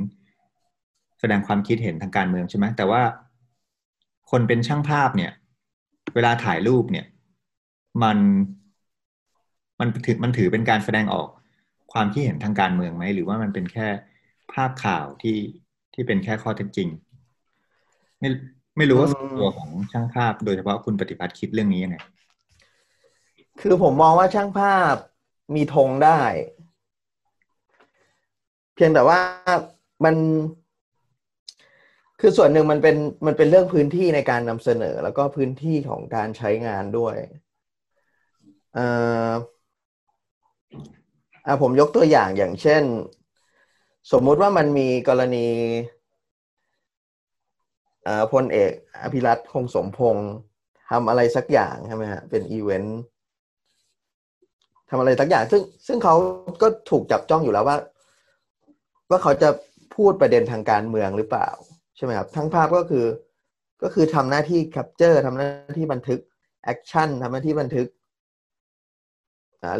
[1.20, 3.02] แสดงความคิดเห็นทางการเมืองใช่ไหมแต่ว่า
[4.30, 5.32] คนเป็นช่างภาพเนี่ย
[6.14, 7.06] เวลาถ่ายรูปเนี่ย
[8.02, 8.18] มัน
[9.80, 11.28] มันถือมันถือเป็นการแสดงออก
[11.92, 13.88] ความคิดเห็นทางการเมืองไหม หรือว่ามันเป็นแค่
[14.52, 15.38] ภาพข่าวที่
[15.94, 16.88] ที่เป็นแค่ข้อเท็จจริง
[18.20, 18.28] ไม่
[18.76, 19.08] ไม่รู้ว่า
[19.40, 21.96] ตัวของช่างภาพ โดยเฉพาะคุณปฏิพัฒน์คิดเรื่องนี้ยังไง
[23.60, 24.94] คือผมมองว่าช่างภาพ
[25.54, 26.20] มีธงได้
[28.74, 29.18] เพียงแต่ว่า
[30.04, 30.14] มัน
[32.20, 37.16] คือส่วนหนึ่งมันเป็นมันเป็นเรื่องพื้นที่ในการนำเสนอ แล้วก็พื้นที่ของการใช้งานด้วย
[38.74, 38.86] เอ่
[39.30, 39.32] อ
[41.46, 42.82] อ่าผมยกตัวอย่างอย่างเช่น
[44.12, 45.48] สมมุติว่ามันมีกรณี
[45.86, 45.95] อ่า
[48.32, 50.30] พลเอก อภิรัชต์ คงสมพงษ์
[50.90, 53.00] ทำอะไรสักอย่างใช่ไหมฮะเป็นอีเวนต์
[54.90, 56.14] ทำอะไรสักอย่าง ซึ่งซึ่งเขา
[56.62, 57.76] ก็ถูกจับจ้องอยู่แล้วว่า
[59.10, 59.48] ว่าเขาจะ
[59.94, 61.48] พูดประเด็นทางการเมืองหรือเปล่า
[61.96, 63.06] ใช่ไหมครับช่างภาพก็คือ
[63.82, 66.20] ก็คือทำหน้าที่ capture ทำหน้าที่บันทึก
[66.64, 67.88] action ทำหน้าที่บันทึก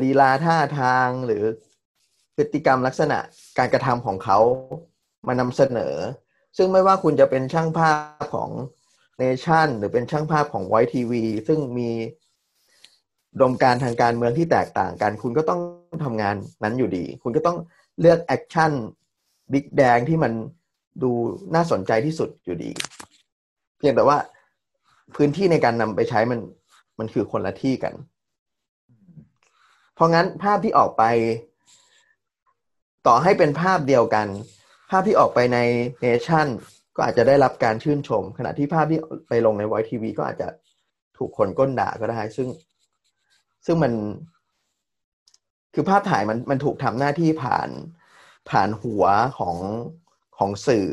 [0.03, 1.43] ลีลาท่าทางหรือ
[2.37, 3.19] พฤติกรรมลักษณะ
[3.59, 4.39] การกระทำของเขา
[5.27, 5.95] มานำเสนอ
[6.57, 7.90] ซึ่งไม่ว่าคุณจะเป็นช่างภา
[8.21, 8.51] พของ
[9.19, 11.90] เนชั่นหรือเป็นช่างภาพของไวทีวีซึ่งมี
[13.41, 15.61] อุดมการณ์ทางการเมืองที่แตกต่างกัน คุณก็ต้อง
[16.05, 17.57] ทำงานนั้นอยู่ดี คุณก็ต้อง
[18.01, 18.73] เลือก action
[19.53, 20.33] บิ๊กแดงที่มัน
[21.03, 21.11] ดู
[21.55, 22.71] น่าสนใจที่สุดอยู่ดี
[23.79, 24.19] เพียงแต่ว่า
[25.16, 26.40] พื้นที่ในการนำไปใช้มัน
[26.99, 27.95] มันคือคนละที่กัน
[29.95, 31.03] เพราะงั้นภาพที่ออกไป
[33.07, 34.27] ต่อให้เป็นภาพเดียวกัน
[34.90, 35.59] ภาพที่ออกไปใน
[36.01, 36.46] เนชั่น
[36.96, 40.49] ก็อาจจะได้รับการชื่นชม ขณะที่ภาพที่ไปลงในไวทีวีก็อาจจะ
[41.18, 42.49] ถูกคนก้นด่าก็ได้ ซึ่ง
[43.66, 43.92] ซึ่งมัน
[45.75, 47.68] คือภาพถ่ายมันมันถูกทำหน้าที่ผ่าน
[48.51, 49.05] ผ่านหัว
[49.38, 49.57] ของ
[50.38, 50.87] ของสื่อ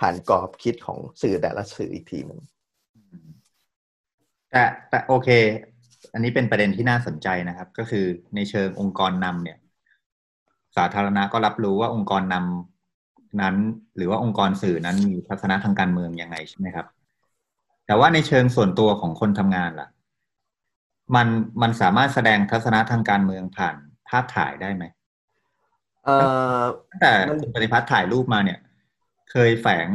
[0.00, 2.40] ผ่านกรอบคิดของสื่อแต่ละสื่ออีกทีหนึ่ง
[4.50, 5.28] แต่แต่โอเค
[6.12, 9.58] อันนี้เป็นประเด็นที่น่าสนใจนะครับ ก็คือในเชิงองค์กรนำเนี่ย
[10.76, 12.75] สาธารณะก็รับรู้ว่าองค์กรนำ
[13.42, 13.56] นั้น
[13.96, 16.86] หรือว่าองค์กรสื่อนั้นมีทัศนะทางการเมืองยังไงใช่ไหมครับ
[17.86, 19.88] แต่ว่าในเชิงส่วนตัวของคนทำงานล่ะ
[21.14, 21.28] มัน
[21.62, 23.76] มันสามารถแสดงทัศนะทางการเมืองผ่าน
[24.08, 24.84] ภาพถ่ายได้ไหม
[26.04, 26.16] เอ่
[26.58, 26.60] อ
[27.00, 28.58] แต่คุณปฏิพัฒน์ถ่ายรูปมาเนี่ย
[29.30, 29.88] เคยแฝง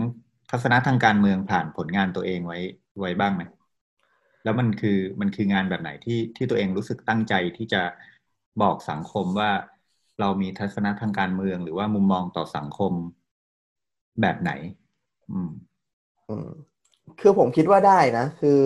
[0.52, 2.60] ทัศนะทางการเมืองผ่านผลงานตัวเองไว้
[3.00, 3.42] ไว้บ้างไหม
[4.44, 7.82] แล้วมันคือมันคืองานแบบไหนที่ที่ตัวเองรู้สึกตั้งใจที่จะ
[8.62, 9.52] บอกสังคมว่า
[10.20, 12.94] เรามีทัศนะทางการเมือง หรือว่ามุมมองต่อสังคม
[14.22, 14.52] แบบไหน
[15.32, 15.52] อืม
[16.30, 16.50] อืม
[17.20, 18.62] คือผมคิดว่าได้นะคือ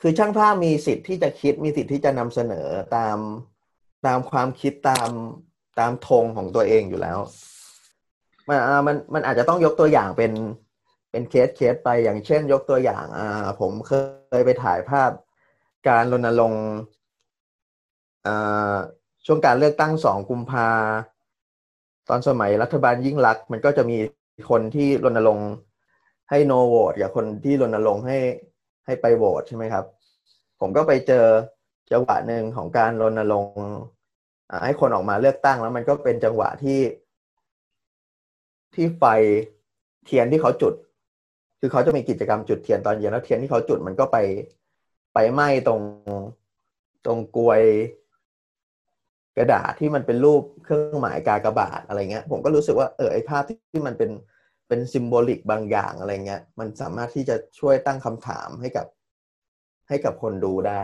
[0.00, 3.18] คือช่างภาพมีสิทธิ์ที่จะคิดมีสิทธิ์ที่จะนำเสนอตาม
[4.06, 5.08] ตามความคิดตาม
[5.78, 7.18] ตามธงของตัวเองอยู่แล้ว
[8.48, 10.32] มันมันมันอาจจะต้องยกตัวอย่างเป็น
[11.10, 13.92] เป็นเคสเคสไปอย่างเช่น ยกตัวอย่างอ่าผมเค
[14.38, 15.10] ยไปถ่ายภาพ
[15.88, 16.66] การรณรงค์
[18.26, 18.74] อ่า
[19.26, 20.68] ช่วงการเลือกตั้งสองกุมภา
[22.08, 23.98] ตอนสมัยรัฐบาลยิ่งรัก มันก็จะมี
[24.50, 25.50] คนที่รณรงค์
[26.30, 28.18] ให้โนโหวตกับคนที่รณรงค์ให้
[28.86, 29.84] ให้ไปโหวตใช่ไหมครับ
[30.60, 31.24] ผมก็ไปเจอ
[31.92, 33.64] จังหวะหนึ่งของการรณรงค์
[34.64, 36.80] ให้คนออกมาเลือกตั้งแล้วมันก็เป็นจังหวะที่
[38.74, 39.04] ที่ไฟ
[40.04, 40.74] เทียนที่เขาจุด
[41.60, 44.18] คือเขาจะมีกิจกรรมจุดเทียนตอนเย็นแล้วเทียนที่เขาจุดมันก็ไป
[45.14, 45.80] ไปไหม้ตรง
[47.06, 47.62] ตรงกลวย
[49.36, 54.10] กระดาษที่มันเป็นรูปเครื่องหมายกากบาทอะไรเงี้ย ผมก็รู้สึกว่าเออไอภาพที่มันเป็น
[54.68, 58.86] เป็นซิมโบลิกบางอย่างอะไรเงี้ย มันสามารถที่จะช่วยตั้งคำถามให้กับ
[59.88, 60.82] ให้กับคนดูได้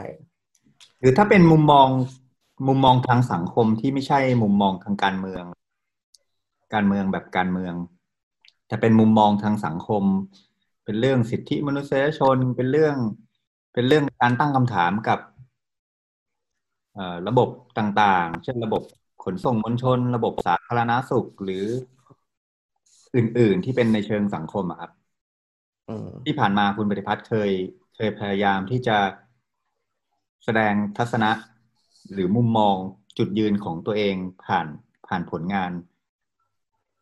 [1.01, 1.89] หรือถ้าเป็นมุมมอง
[2.67, 5.45] มุมมองทางสังคมที่ไม่ใช่มุมมองทางการเมือง
[6.75, 7.75] การเมืองแบบการเมือง
[8.69, 10.05] แต่เป็นมุมมองทางสังคม
[10.85, 12.97] เป็นเรื่องสิทธิมนุษยชนเป็นเรื่อง
[13.73, 15.19] เป็นเรื่องการตั้งคำถามกับ
[17.29, 18.83] ระบบต่างๆ เช่นระบบ
[19.25, 21.65] ขนส่งมวลชน ระบบสาธารณาสุขหรือ
[23.17, 24.91] อื่น ๆ ที่เป็นในเชิงสังคมอะครับ
[26.25, 27.51] ที่ผ่านมาคุณปฏิพัฒน์เคย
[27.95, 28.99] เคยพยายามที่จะ
[30.45, 31.31] แสดงทัศนะ
[32.13, 32.77] หรือมุมมอง
[33.19, 34.67] จุดยืนของตัวเองผ่าน
[35.07, 35.73] ผ่านผลงาน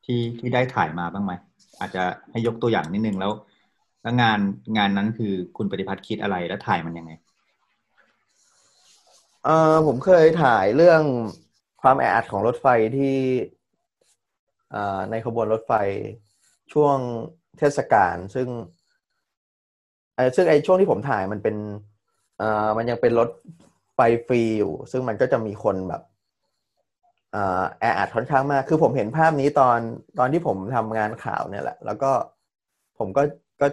[0.04, 1.32] ที่ที่ได้ถ่ายมาบ้างไหม
[1.80, 3.32] อาจจะให้ยกตัวอย่างนิดนึงแล้ว
[4.02, 4.38] แล้วงาน
[4.76, 7.12] งานนั้นคือคุณปฏิพัฒน์คิดอะไรแล้วถ่ายมันยังไง
[9.46, 11.02] เออผมเคยถ่ายเรื่อง
[11.82, 13.18] ความแออัดของรถไฟที่
[15.10, 15.72] ในขบวนรถไฟ
[16.72, 16.96] ช่วง
[17.58, 18.48] เทศกาลซึ่ง
[20.36, 21.56] ซึ่งไอ้ช่วงที่ผมถ่ายมันเป็น
[22.76, 23.30] มันยังเป็นรถ
[23.94, 26.02] ไฟฟรีอยู่ ซึ่งมันก็จะมีคนแบบ
[27.80, 29.78] แออัดค่อนข้างมาก คือผมเห็นภาพนี้ตอน
[30.18, 32.10] ตอนที่ผมทำงานข่าวเนี่ยแหละ แล้วก็
[32.98, 33.22] ผมก็
[33.60, 33.68] ก็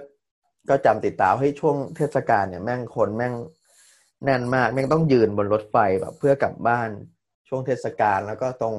[0.69, 3.33] ก็จำติดตามให้ช่วงเทศกาลเนี่ยแม่งคนแม่ง
[4.23, 6.89] แน่นมากแม่งต้องยืนบนรถไฟแบบเพื่อกลับบ้าน
[7.47, 8.75] ช่วงเทศกาลแล้วก็ตรง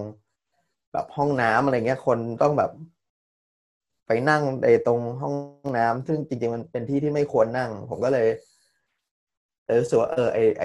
[0.93, 2.71] แบบห้องน้ำอะไรเงี้ยคนต้องแบบ
[4.07, 5.35] ไปนั่งในตรงห้อง
[5.79, 8.29] น้ำซึ่งจริง ๆ มันเป็นที่ที่ไม่ควรนั่ง ผมก็เลย
[9.67, 10.65] เออรู้สึกว่าเออไอไอ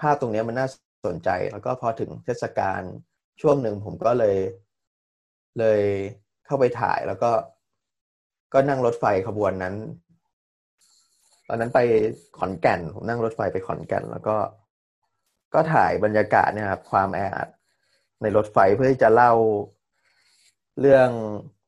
[0.00, 0.66] ภาพตรงเนี้ยมันน่า
[1.06, 2.82] สนใจ แล้วก็พอถึงเทศกาล
[3.40, 4.36] ช่วงหนึ่งผมก็เลย
[5.58, 5.80] เลย
[6.46, 7.30] เข้าไปถ่ายแล้วก็
[8.52, 9.74] ก็นั่งรถไฟขบวนนั้น
[11.52, 11.80] ตอนนั้นไป
[12.38, 14.36] ขอนแก่นผมนั่งรถไฟไปขอนแก่น แล้วก็
[15.54, 17.48] ก็ถ่ายบรรยากาศเนี่ยครับความแออัด
[18.22, 19.32] ในรถไฟเพื่อที่จะเล่า
[20.80, 21.10] เรื่อง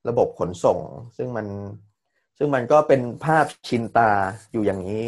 [0.08, 0.78] ระบบขนส่ง
[1.16, 1.46] ซึ่งมัน
[2.38, 4.10] ซึ่งมันก็เป็นภาพชินตา
[4.52, 5.06] อยู่อย่างนี้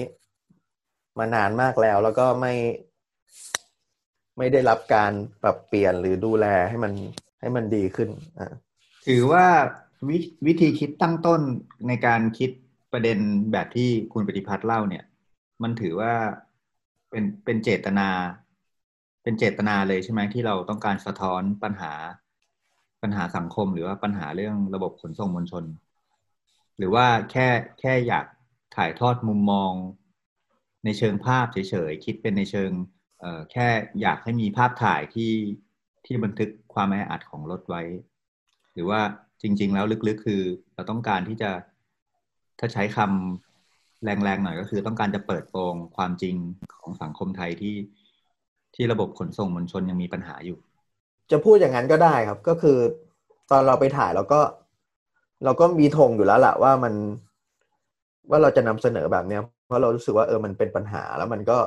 [1.19, 2.55] มานานมากแล้ว แล้วก็ไม่
[4.39, 6.93] ไม่ได้รับการปรับเปลี่ยนหรือดูแลให้มัน
[7.41, 8.53] ให้มันดีขึ้นอ่า
[9.07, 9.47] ถือว่า
[10.09, 11.41] วิวิธีคิดตั้งต้น
[11.89, 12.51] ในการคิด
[12.95, 13.19] ประเด็น
[13.53, 15.05] แบบที่คุณปฏิพัฒน์เล่าเนี่ย
[15.63, 16.13] มันถือว่า
[17.11, 18.09] เป็นเป็นเจตนา
[19.23, 21.93] เป็นเจตนาเลยใช่ไหมที่เราต้องการสะท้อนปัญหา
[23.03, 25.65] ปัญหาสังคม หรือว่าปัญหาเรื่องระบบขนส่งมวลชน
[26.79, 27.49] หรือว่าแค่
[27.81, 28.27] แค่อยาก
[28.77, 29.73] ถ่ายทอดมุมมอง
[30.85, 32.71] ในเชิงภาพเฉยๆคิดเป็นในเชิง
[33.53, 33.69] แค่
[34.01, 35.33] อยากให้มีภาพถ่ายที่
[36.05, 37.83] ที่บันทึกความแออัดของรถไว้
[38.73, 39.01] หรือว่า
[39.43, 40.43] จริง ๆ แล้วลึกๆ คือ
[40.75, 41.51] เราต้องการที่จะ
[42.59, 46.35] ถ้าใช้คำแรงๆหน่อยก็คือ ต้องการจะเปิดโปงความจริง
[46.81, 47.77] ของสังคมไทยที่
[48.75, 50.59] ที่ระบบขนส่งมวลชนยังมีปัญหาอยู่
[51.31, 52.79] จะพูดอย่างนั้นก็ได้ครับ ก็คือ
[53.51, 54.40] ตอนเราไปถ่ายเราก็
[55.45, 56.95] เราก็มีธงอยู่แล้วแหละว่ามัน
[58.31, 61.59] ว่าเราจะนำเสนอแบบเนี้ยเพราะเรารู้สึกว่าเออมันเป็นปัญหาแล้วมันก็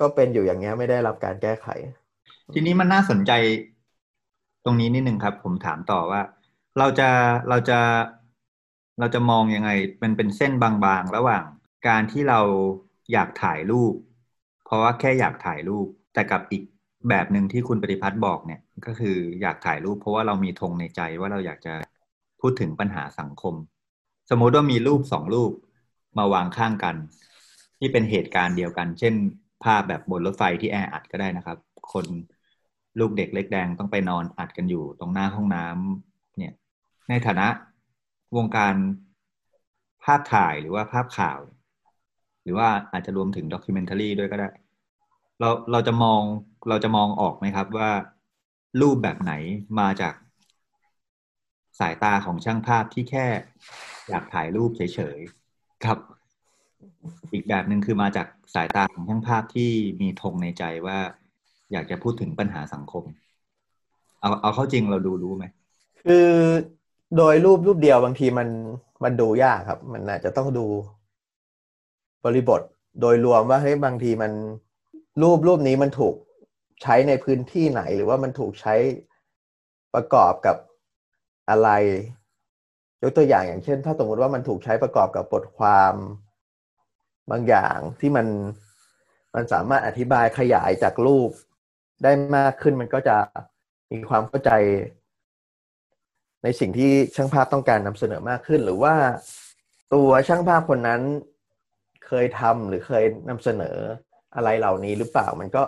[0.00, 1.66] ก็เป็นอยู่อย่างเงี้ยไม่ได้รับการแก้ไข
[2.54, 3.32] ทีนี้มันน่าสนใจ
[4.64, 6.20] ตรงนี้นิดนึงครับ ผมถามต่อว่า
[6.78, 7.08] เราจะ
[7.48, 7.78] เราจะ
[9.00, 9.70] เราจะมองยังไง
[10.02, 11.44] มันเป็นเส้นบางๆ ระหว่าง
[11.88, 12.40] การที่เรา
[13.12, 13.94] อยากถ่ายรูป
[14.64, 16.62] เพราะว่าแค่อยากถ่ายรูป แต่กับอีก
[17.08, 21.74] แบบหนึ่งที่คุณปฏิพัฒน์บอกเนี่ยก็คืออยากถ่ายรูป เพราะว่าเรามีธงในใจว่าเราอยากจะ
[22.40, 23.54] พูดถึงปัญหาสังคม
[24.30, 25.52] สมมติว่ามีรูปสองรูป
[26.18, 26.96] มาวางข้างกัน
[27.78, 29.14] ที่เป็นเหตุการณ์เดียวกัน เช่น
[29.64, 31.58] ภาพแบบบนรถไฟที่แออัดก็ได้นะครับ
[31.92, 32.06] คน
[32.98, 36.52] ลูกเด็กเล็กแดงต้องไปนอนอัดกันอยู่ตรงหน้าห้องน้ำเนี่ย
[37.08, 37.46] ในฐานะ
[38.36, 38.74] วงการ
[40.04, 41.40] ภาพถ่ายหรือว่าภาพข่าว
[42.42, 44.48] หรือว่าอาจจะรวมถึงด็อกิเมนทารีด้วยก็ได้
[45.40, 46.22] เราเราจะมอง
[46.68, 47.90] เราจะมองออกไหมครับว่า
[48.80, 49.32] รูปแบบไหน
[49.80, 50.14] มาจาก
[51.80, 53.26] สายตาของช่างภาพที่แค่
[54.08, 55.98] อยากถ่ายรูปเฉยๆครับ
[57.32, 60.98] อีกแบบหนึ่งคือมาจากสายตาของช่างภาพที่มีธงในใจว่า
[61.72, 63.04] อยากจะพูดถึงปัญหาสังคม
[64.20, 65.44] เอาเอาเข้าจริงเราดูรู้ไหม
[66.02, 66.28] คือ
[67.16, 68.48] โดยรูปรูปเดียวบางทีมัน
[69.04, 70.66] มันดูยากครับ มันอาจจะต้องดู
[72.24, 72.60] บริบท
[73.00, 74.32] โดยรวมว่าเฮ้ยบางทีมัน
[75.22, 76.14] รูปรูปนี้มันถูก
[76.82, 78.74] ใช้ในพื้นที่ไหน หรือว่ามันถูกใช้
[79.94, 80.56] ประกอบกับ
[81.50, 81.68] อะไร
[83.02, 85.94] ยกตัวอย่างอย่างเช่น ถ้าสมมติว่ามันถูกใช้ประกอบกับบทความ
[87.30, 88.26] บางอย่างที่มัน
[89.34, 91.30] มันสามารถอธิบายขยายจากรูป
[92.02, 93.16] ได้มากขึ้นมันก็จะ
[93.92, 94.50] มีความเข้าใจ
[96.42, 98.94] ในสิ่งที่ช่างภาพต้องการนำเสนอมากขึ้น หรือว่า
[99.94, 101.00] ตัวช่างภาพคนนั้น
[102.06, 103.76] เคยทำหรือเคยนำเสนอ
[104.34, 105.62] อะไรเหล่านี้หรือเปล่ามันก็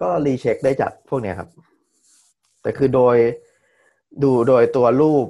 [0.00, 1.50] ก็ recheck ได้จากพวกนี้ครับ
[2.62, 3.16] แต่คือโดย
[4.22, 5.26] ดูโดยตัวรูป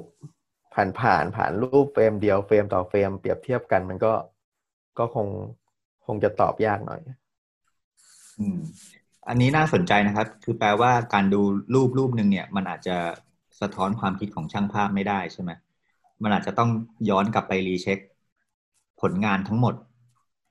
[0.73, 4.13] ผ่านผ่านผ่านรูป frame เดียว frame ต่อ frame เปรียบเทียบกัน มันก็
[4.99, 5.27] ก็คง
[6.05, 6.99] คงจะตอบยากหน่อย
[8.39, 8.59] อืม
[9.27, 11.41] อันนี้น่าสนใจนะครับ คือแปลว่าการดู
[11.73, 12.97] รูปรูปหนึ่งเนี่ย มันอาจจะ
[13.61, 15.51] สะท้อนความคิดของช่างภาพไม่ได้ใช่ไหม
[16.23, 16.69] มันอาจจะต้อง
[17.09, 17.99] ย้อนกลับไปรีเช็ค
[19.01, 19.75] ผลงานทั้งหมด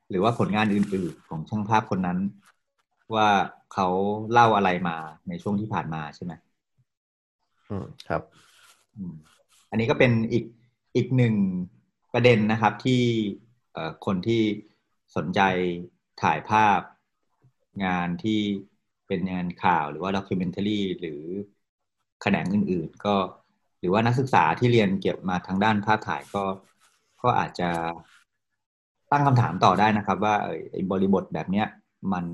[0.08, 2.18] หรือว่าผลงานอื่นๆ ของช่างภาพคนนั้น
[3.14, 3.28] ว่า
[3.74, 3.88] เขา
[4.32, 4.96] เล่าอะไรมา
[5.28, 6.32] ในช่วงที่ผ่านมาใช่ไหม
[7.70, 8.22] อืมครับ
[8.96, 9.14] อืม
[9.70, 10.44] อันนี้ก็เป็นอีก
[10.96, 11.34] อีกหนึ่ง
[12.14, 13.02] ประเด็นนะครับที่
[14.06, 14.42] คนที่
[15.16, 15.40] สนใจ
[16.22, 16.80] ถ่ายภาพ
[17.84, 18.40] งานที่
[19.06, 21.22] เป็นงานข่าวหรือว่าด็อกิเมนทารีหรือ
[22.22, 23.14] แขนงอื่น ๆ ก็
[23.80, 26.44] หรือว่านักศึกษาที่เรียนเกี่ยวมาทางด้านภาพถ่ายก็
[27.22, 27.68] ก็อาจจะ
[29.12, 30.34] ตั้งคำถามต่อได้นะครับ ว่า
[30.72, 31.66] ไอ้บริบทแบบเนี้ย
[32.12, 32.24] มัน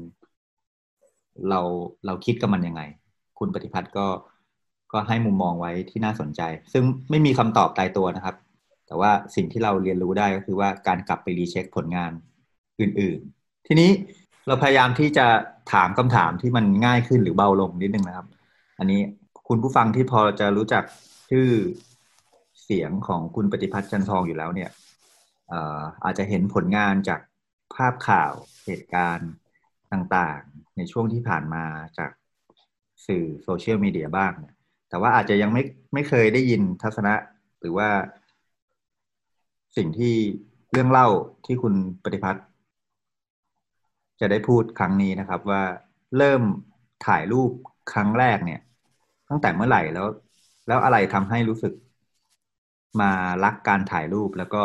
[1.48, 1.60] เรา
[2.06, 2.82] เราคิดกับมันยังไง
[3.38, 4.06] คุณปฏิพัฒน์ก็
[4.92, 6.40] ก็ให้มุมมองไว้ที่น่าสนใจ
[6.72, 8.36] ซึ่งไม่มีคำตอบตายตัวนะครับ
[8.86, 12.12] แต่ว่าสิ่งที่เราเรียนรู้ได้ก็คือว่าการกลับไปรีเช็คผลงาน
[12.80, 13.90] อื่น ๆ ทีนี้
[14.46, 15.26] เราพยายามที่จะ
[15.72, 18.26] ถามคำถามที่มันง่ายขึ้นหรือเบาลงนิดนึงนะครับ
[18.78, 19.00] อันนี้
[19.54, 20.84] คุณผู้ฟังที่พอจะรู้จัก
[21.30, 21.50] ชื่อ
[22.62, 24.70] เสียงของคุณปฏิพัฒน์จันทองอยู่แล้วเนี่ย
[26.04, 27.20] อาจจะเห็นผลงานจาก
[27.74, 28.32] ภาพข่าว
[28.64, 29.30] เหตุการณ์
[29.92, 31.64] ต่างๆ ในช่วงที่ผ่านมา
[31.98, 32.10] จาก
[33.06, 34.54] สื่อโซเชียลมีเดียบ้างเนี่ย
[34.88, 35.62] แต่ว่าอาจจะยังไม่
[35.94, 37.14] ไม่เคยได้ยินทัศนะ
[37.60, 37.88] หรือว่า
[39.76, 40.14] สิ่งที่
[40.72, 41.08] เรื่องเล่า
[41.46, 41.74] ที่คุณ
[42.04, 42.44] ปฏิพัฒน์
[44.20, 45.62] จะได้พูดครั้งนี้นะครับว่า
[46.16, 46.42] เริ่ม
[47.06, 47.50] ถ่ายรูป
[47.92, 48.62] ครั้งแรกเนี่ย
[49.32, 50.06] ตั้งแต่เมื่อไหร่แล้ว
[50.66, 51.72] แล้วอะไรทำให้รู้สึก
[53.00, 53.10] มา
[53.44, 54.62] รักการถ่ายรูปแล้วก็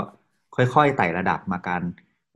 [0.55, 1.81] ค่อยๆไต่ระดับมาการ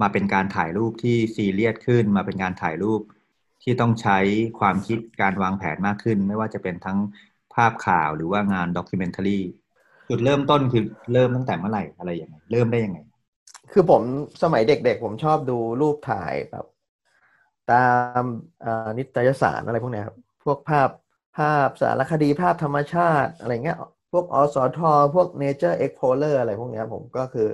[0.01, 3.01] มาเป็นการถ่ายรูปที่ซีเรียสขึ้น มาเป็นการถ่ายรูป
[3.63, 4.17] ที่ต้องใช้
[4.59, 6.97] ความคิดการวางแผนมากขึ้น ไม่ว่าจะเป็นทั้ง
[7.53, 9.39] ภาพข่าวหรือว่างานด็อกิเมนทารี
[10.09, 12.99] จุดเริ่มต้นคือเริ่มตั้งแต่เมื่อไหร่อะไรอย่างไงเริ่มได้ยังไง
[13.71, 14.01] คือผม
[14.43, 16.65] สมัยเด็กๆ ผมชอบดูรูปถ่ายแบบ
[17.71, 17.85] ตา
[18.21, 18.23] ม
[18.97, 20.89] นิตยสารอะไรพวกนี้ครับ พวกภาพ
[21.37, 23.79] ภาพสารคดีภาพธรรมชาติอะไรเงี้ย
[24.11, 24.79] พวกอสท
[25.15, 27.49] พวก Nature Explorer อะไรพวกเนี้ยผมก็คือ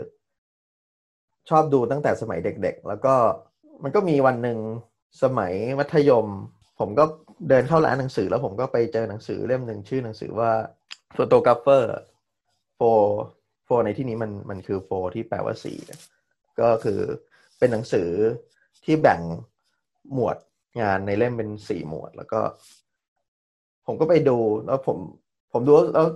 [1.50, 3.16] ชอบดูตั้งแต่สมัยเด็กๆ แล้วก็
[3.84, 4.60] มันก็มีวันหนึ่ง
[5.24, 6.28] สมัยมัธยม
[6.80, 7.04] ผมก็
[7.50, 10.52] เดินเข้าร้านหนังสือ แล้วผมก็ไปเจอหนังสือเล่มหนึ่งชื่อหนังสือว่า
[11.18, 11.84] Photographer
[12.80, 13.04] for
[13.68, 15.74] for ในที่นี้มันมันคือ for ที่แปลว่าสี
[16.60, 17.00] ก็คือ
[17.60, 18.10] เป็นหนังสือ
[18.86, 19.22] ที่แบ่ง
[20.14, 20.38] หมวด
[20.82, 22.42] งานในเล่มเป็นสี่หมวด แล้วก็
[23.88, 24.98] ผมก็ไปดูแล้วผม
[25.52, 26.08] ผมดูแล้ว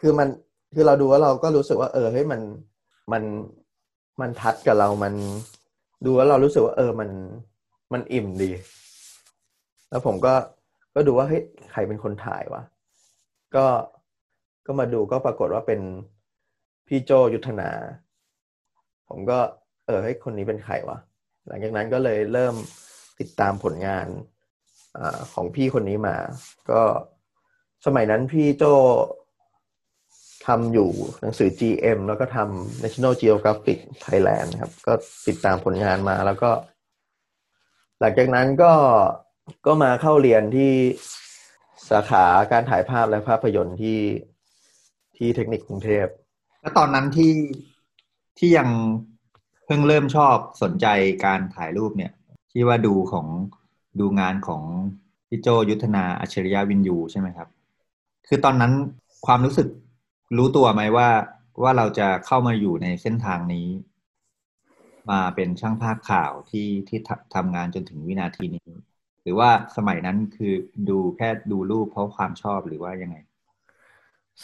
[0.00, 0.28] คือมัน
[0.74, 2.40] คือเราดูแล้วเราก็รู้สึกว่า เออเฮ้ยมัน
[3.12, 3.22] มัน
[4.20, 5.14] มันทัดกับเรามัน
[6.06, 7.10] ดูแล้วเรารู้สึกว่า เออมัน
[7.92, 8.50] มันอิ่มดี
[9.90, 10.34] แล้วผมก็
[10.94, 12.62] ก็ดูว่าเฮ้ยใครเป็นคนถ่ายวะ
[13.56, 13.66] ก็
[14.66, 15.80] ก็มาดูก็ปรากฏว่าเป็น
[16.86, 17.70] พี่โจยุทธนา
[19.08, 19.38] ผมก็
[19.86, 20.98] เออเฮ้ยคนนี้เป็นใครวะ
[21.46, 22.54] หลังจากนั้นก็เลยเริ่ม
[23.18, 24.06] ติดตามผลงาน
[25.00, 26.16] อของพี่คนนี้มา
[26.70, 26.82] ก็
[27.86, 28.64] สมัยนั้นพี่โจ
[30.46, 30.90] ทำอยู่
[31.20, 34.92] หนังสือ GM แล้วก็ทำ National Geographic Thailand ครับ ก็
[35.26, 36.50] ติดตามผลงานมาแล้วก็
[38.00, 38.72] หลังจากนั้นก็
[39.66, 40.72] ก็มาเข้าเรียนที่
[41.90, 44.00] สาขาการถ่ายภาพและภาพยนตร์ที่
[45.16, 46.06] ที่เทคนิคกรุงเทพ
[46.60, 47.32] แล้วตอนนั้นที่
[48.38, 48.68] ที่ยัง
[49.66, 50.86] เพิ่งเริ่มชอบสนใจ
[51.24, 52.12] การถ่ายรูปเนี่ย
[52.52, 53.26] ที่ว่าดูของ
[54.00, 54.62] ดูงานของ
[55.28, 57.48] พี่โจยุทธนาอัจฉริยะวินยูใช่ไหมครับ
[58.28, 58.72] คือตอนนั้น
[59.26, 59.68] ความรู้สึก
[60.36, 61.08] รู้ตัวไหมว่า
[61.62, 63.66] ว่าเราจะเข้ามาอยู่ในเส้นทางนี้
[65.10, 66.98] มาเป็นช่างภาพข่าวที่ที่
[67.34, 68.70] ทำงานจนถึงวินาทีนี้
[69.22, 70.52] หรือว่าสมัยนั้นคือ
[70.88, 73.16] ดูแค่ดูรูปเพราะความชอบหรือว่ายังไง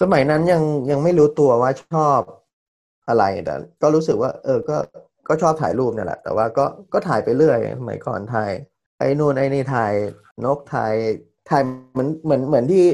[0.00, 2.20] สมัยนั้นยังยังไม่รู้ตัวว่าชอบ
[3.08, 4.76] อะไรแต่ก็รู้สึกว่า เออก็
[5.28, 8.50] ก็ชอบถ่ายรูปเนี่ยแหละ แต่ว่าก็ก็ถ่ายไปเรื่อยสมัยก่อนถ่าย
[9.04, 9.92] อ้นู่นไอ้นี่ถ่าย
[10.44, 10.94] นกถ่าย
[11.50, 12.84] ถ่ายเหมือนเหมือนเหมือนที่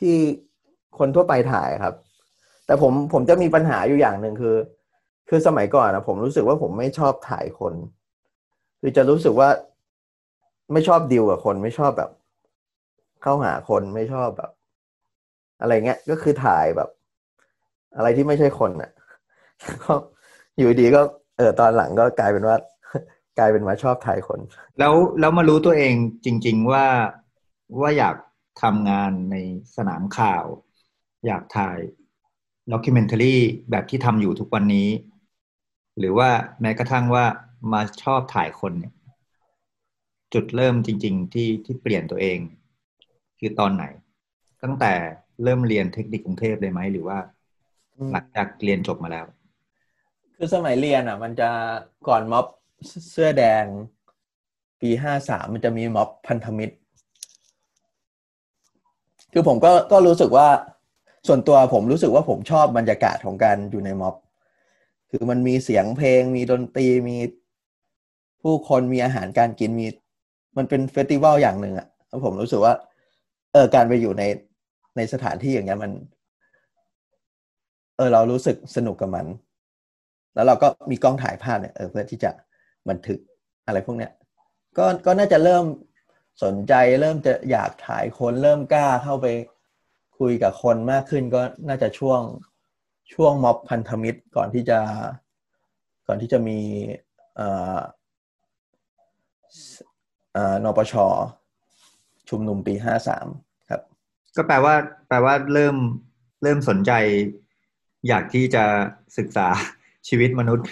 [0.00, 0.14] ที่
[0.98, 1.94] คนทั่วไปถ่ายครับ
[2.66, 4.56] แต่ผมผมจะมีปัญหาอยู่อย่างหนึ่งคือ
[5.28, 7.74] คือสมัยก่อนนะผมรู้สึกว่าผมไม่ชอบถ่ายคน
[8.80, 9.48] คือจะรู้สึกว่า
[10.72, 12.10] ไม่ชอบดิวกับคนไม่ชอบแบบ
[13.22, 14.50] เข้าหาคนไม่ชอบแบบ
[15.60, 16.88] อะไรเงี้ยก็คือถ่ายแบบ
[17.96, 18.90] อะไรที่ไม่ใช่คนอะ
[19.82, 19.92] ก็
[20.56, 21.00] อยู่ดีก็
[21.36, 22.56] เออตอนหลังก็กลายเป็นว่า
[23.38, 24.40] กลายเป็นมาชอบถ่ายคน
[24.78, 26.86] แล้วแล้วมารู้ตัวเองจริง ๆว่า
[27.80, 28.16] ว่าอยาก
[28.62, 29.36] ทำงานใน
[29.76, 30.44] สนามข่าว
[31.26, 31.78] อยากถ่าย
[32.72, 33.36] ด็อกิเมนทารี
[33.70, 34.88] แบบที่ทำอยู่ทุกวันนี้
[35.98, 36.28] หรือว่า
[36.60, 37.24] แม้กระทั่งว่า
[37.72, 38.94] มาชอบถ่ายคนเนี่ย
[40.34, 42.38] จุดเริ่มจริง ๆ ที่ที่เปลี่ยนตัวเอง
[43.38, 43.84] คือตอนไหน
[44.62, 44.92] ตั้งแต่
[45.42, 47.18] เริ่มเรียนเทคนิคกรุงเทพเลยไหมหรือว่า
[48.12, 49.26] หลังจากเรียนจบมาแล้ว
[50.36, 51.50] คือสมัยเรียนอะ มันจะ
[52.08, 52.46] ก่อนม็อบ
[53.10, 53.64] เสื้อแดง
[54.80, 56.74] ปีห้าสามมันจะมีม็อบพันธมิตร
[59.32, 60.48] คือผมก็ก็รู้สึกว่า
[61.26, 64.14] ส่วนตัวผมรู้สึกว่าผมชอบบรรยากาศของการอยู่ในม็อบ
[65.10, 67.16] คือมันมีเสียงเพลง มีดนตรีมี
[68.42, 69.86] ผู้คนมีอาหารการกินมี
[70.56, 72.74] มันเป็นเฟสติวัลอย่างหนึ่งอะแล้วผมรู้สึกว่า
[73.52, 74.22] เออการไปอยู่ใน
[74.96, 75.92] ในสถานที่อย่างเงี้ยมัน
[77.96, 79.26] เออเรารู้สึกสนุกกับมัน
[80.34, 82.30] แล้วเราก็มีกล้องถ่ายภาพเนี่ยเออเพื่อที่จะ
[82.88, 83.18] บันทึก
[83.66, 84.12] อะไรพวกเนี้ย
[84.78, 85.64] ก็ก็น่าจะเริ่ม
[86.42, 89.26] สนใจเริ่มจะอยากถ่ายคนเริ่มกล้าเข้าไป
[90.18, 92.20] คุยกับคนมากขึ้นก็น่าจะช่วง
[93.14, 94.78] ช่วงม็อบพันธมิตรก่อนที่จะ
[96.06, 96.58] ก่อนที่จะมี
[97.38, 97.78] อ่อ
[100.32, 100.94] เอ่อนปช
[102.28, 103.26] ชุมนุมปีห้าสาม
[103.70, 103.82] ครับ
[104.36, 104.74] ก็แปลว่า
[105.08, 105.76] แปลว่าเริ่ม
[106.42, 106.92] เริ่มสนใจ
[108.08, 108.64] อยากที่จะ
[109.18, 109.48] ศึกษา
[110.08, 110.68] ชีวิตมนุษย์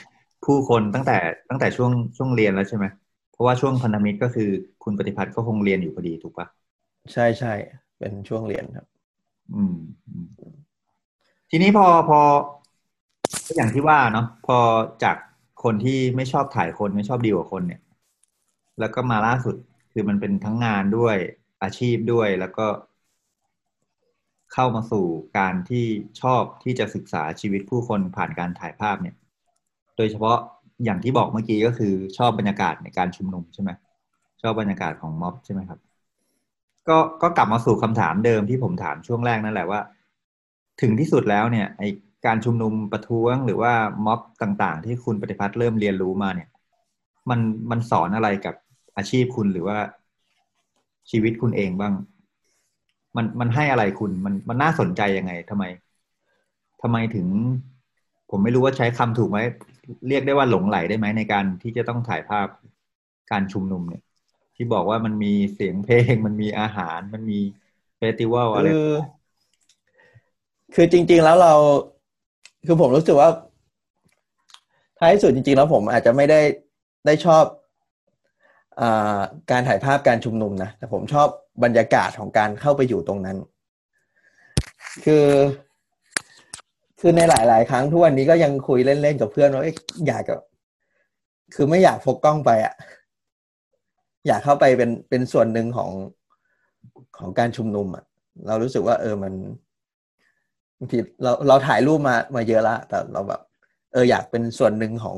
[0.47, 1.17] ผู้คนตั้งแต่
[1.51, 2.87] ตั้งแต่ช่วงช่วงเรียนแล้วใช่ไหม
[3.33, 4.51] เพราะว่าช่วงพันธมิตรก็คือ
[4.85, 6.47] คุณปฏิพัฒน์ก็คงเรียนอยู่พอดีถูกปะ
[7.13, 7.53] ใช่ใช่
[7.99, 8.87] เป็นช่วงเรียนครับ
[9.55, 9.77] อืม
[11.51, 12.21] ทีนี้พอพอ
[13.57, 14.59] อย่างที่ว่าเนาะพอ
[15.05, 15.17] จาก
[15.63, 17.81] คนที่ไม่ชอบถ่ายคนไม่ชอบดีกว่าคนเนี่ย
[18.81, 19.57] แล้วก็มาล่าสุด
[19.93, 21.17] คือมันเป็นทั้งงานด้วย
[21.63, 22.67] อาชีพด้วยแล้วก็
[24.53, 25.07] เข้ามาสู่
[25.39, 25.87] การที่
[26.23, 29.17] ชอบที่จะศึกษาชีวิตผู้คนผ่านการถ่ายภาพเนี่ย
[29.97, 30.37] โดยเฉพาะ
[30.85, 33.71] อย่างที่บอกเมื่อกี้ก็คือชอบบรรยากาศในการชุมนุมใช่ไหม
[34.43, 35.81] ชอบบรรยากาศของม็อบใช่ไหมครับ
[36.89, 39.81] ก็ก็กลับมาสู่คำถามเดิมที่ผมถามช่วงแรกนั่นแหละว่า
[40.81, 41.83] ถึงที่สุดแล้วเนี่ยไอ
[42.27, 43.73] การชุมนุมประท้วงหรือว่า
[44.07, 46.49] ม็อบต่างๆ ที่คุณปฏิพัฒน์เริ่มเรียนรู้มาเนี่ย
[47.31, 47.41] มัน
[47.71, 48.55] มันสอนอะไรกับ
[48.97, 49.79] อาชีพคุณหรือว่า
[51.11, 51.95] ชีวิตคุณเองบ้าง
[53.17, 55.65] มันมันให้อะไรคุณมันมันน่าสนใจยังไงทำไม
[56.83, 57.27] ทำไมถึง
[58.31, 59.39] ผมไม่รู้ว่าใช้คำถูกไหม
[60.09, 62.47] เรียกได้ว่าหลงไหลได้ไหมในการที่จะต้องถ่ายภาพ
[63.31, 64.03] การชุมนุมเนี่ย
[64.57, 67.39] ที่บอกว่ามันมีเสียงเพลง มันมีอาหารมันมี
[67.97, 68.69] เฟสติวัลอะไร
[70.75, 71.55] คือจริง ๆแล้วเรา
[72.67, 73.31] คือผมรู้สึกว่า
[74.99, 76.41] ท้ายสุดจริง ๆ แล้วผมอาจจะไม่ได้
[77.07, 77.45] ได้ชอบ
[78.81, 78.83] อ
[79.51, 81.29] การถ่ายภาพการชุมนุมนะแต่ผมชอบ
[81.65, 83.37] บรรยากาศของการเข้าไปอยู่ตรงนั้น
[85.05, 85.25] คือ
[87.01, 89.77] คือในหลาย ๆ ครั้งทุกวันนี้ก็ยังคุยเล่น ๆ กับเพื่อนว่าเอ๊ะ
[90.07, 90.41] อยากกับ
[91.55, 92.75] คือไม่อยากพกกล้องไปอะ
[94.27, 95.91] อยากเข้าไปเป็นเป็นส่วนหนึ่งของ
[97.19, 98.05] ของการชุมนุมอะ
[98.47, 99.33] เรารู้สึกว่า เออมัน
[100.79, 103.41] บางทีเราเราถ่ายรูปมามาเยอะละแต่เราแบบ
[103.93, 105.17] เอออยากเป็นส่วนหนึ่งของ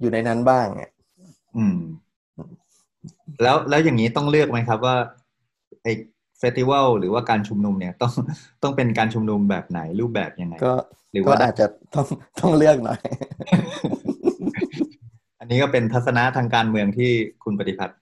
[0.00, 0.92] อยู่ในนั้นบ้างเนี่ย
[1.56, 1.78] อืม
[3.42, 4.96] แล้วแล้วอย่างนี้ต้องเลือกไหมครับว่า
[5.82, 5.86] ไอ
[6.40, 8.12] เฟสติวัลหรือว่าการชุมนุมเนี่ยต้อง
[8.62, 10.74] ต้องเป็นการชุมนุมแบบไหนรูปแบบยังไง ก็
[11.12, 12.06] หรือก็ว่าอาจจะต้อง
[12.40, 13.00] ต้องเลือกหน่อย
[15.40, 17.10] อันนี้ก็เป็นทัศนะทางการเมืองที่
[17.44, 17.98] คุณปฏิพัฒน์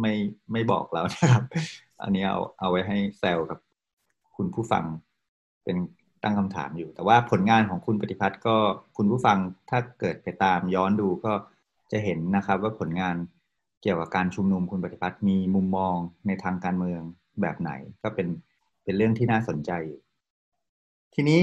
[0.00, 0.12] ไม่
[0.52, 1.42] ไม่บอกเรานะครับ
[2.02, 3.58] อันนี้เอาเอาไว้ให้แซวกับ
[4.36, 4.84] คุณผู้ฟัง
[5.64, 5.76] เป็น
[6.22, 8.56] ตั้งคำถามอยู่ แต่ว่าผลงานของคุณปฏิพัฒน์ก็
[8.96, 9.38] คุณผู้ฟัง
[9.70, 11.32] ถ้าเกิดไปตามย้อนดูก็
[11.92, 13.16] จะเห็นนะครับ ว่าผลงาน
[13.82, 15.96] เกี่ยวกับการชุมนุมคุณปฏิพัฒน์มีมุมมอง
[16.26, 17.02] ในทางการเมือง
[17.40, 17.70] แบบไหน
[18.02, 18.28] ก็เป็น
[18.84, 20.00] เป็นเรื่องที่น่าสนใจอยู่
[21.14, 21.42] ทีนี้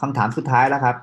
[0.00, 0.96] คำถามสุดท้ายแล้วครับ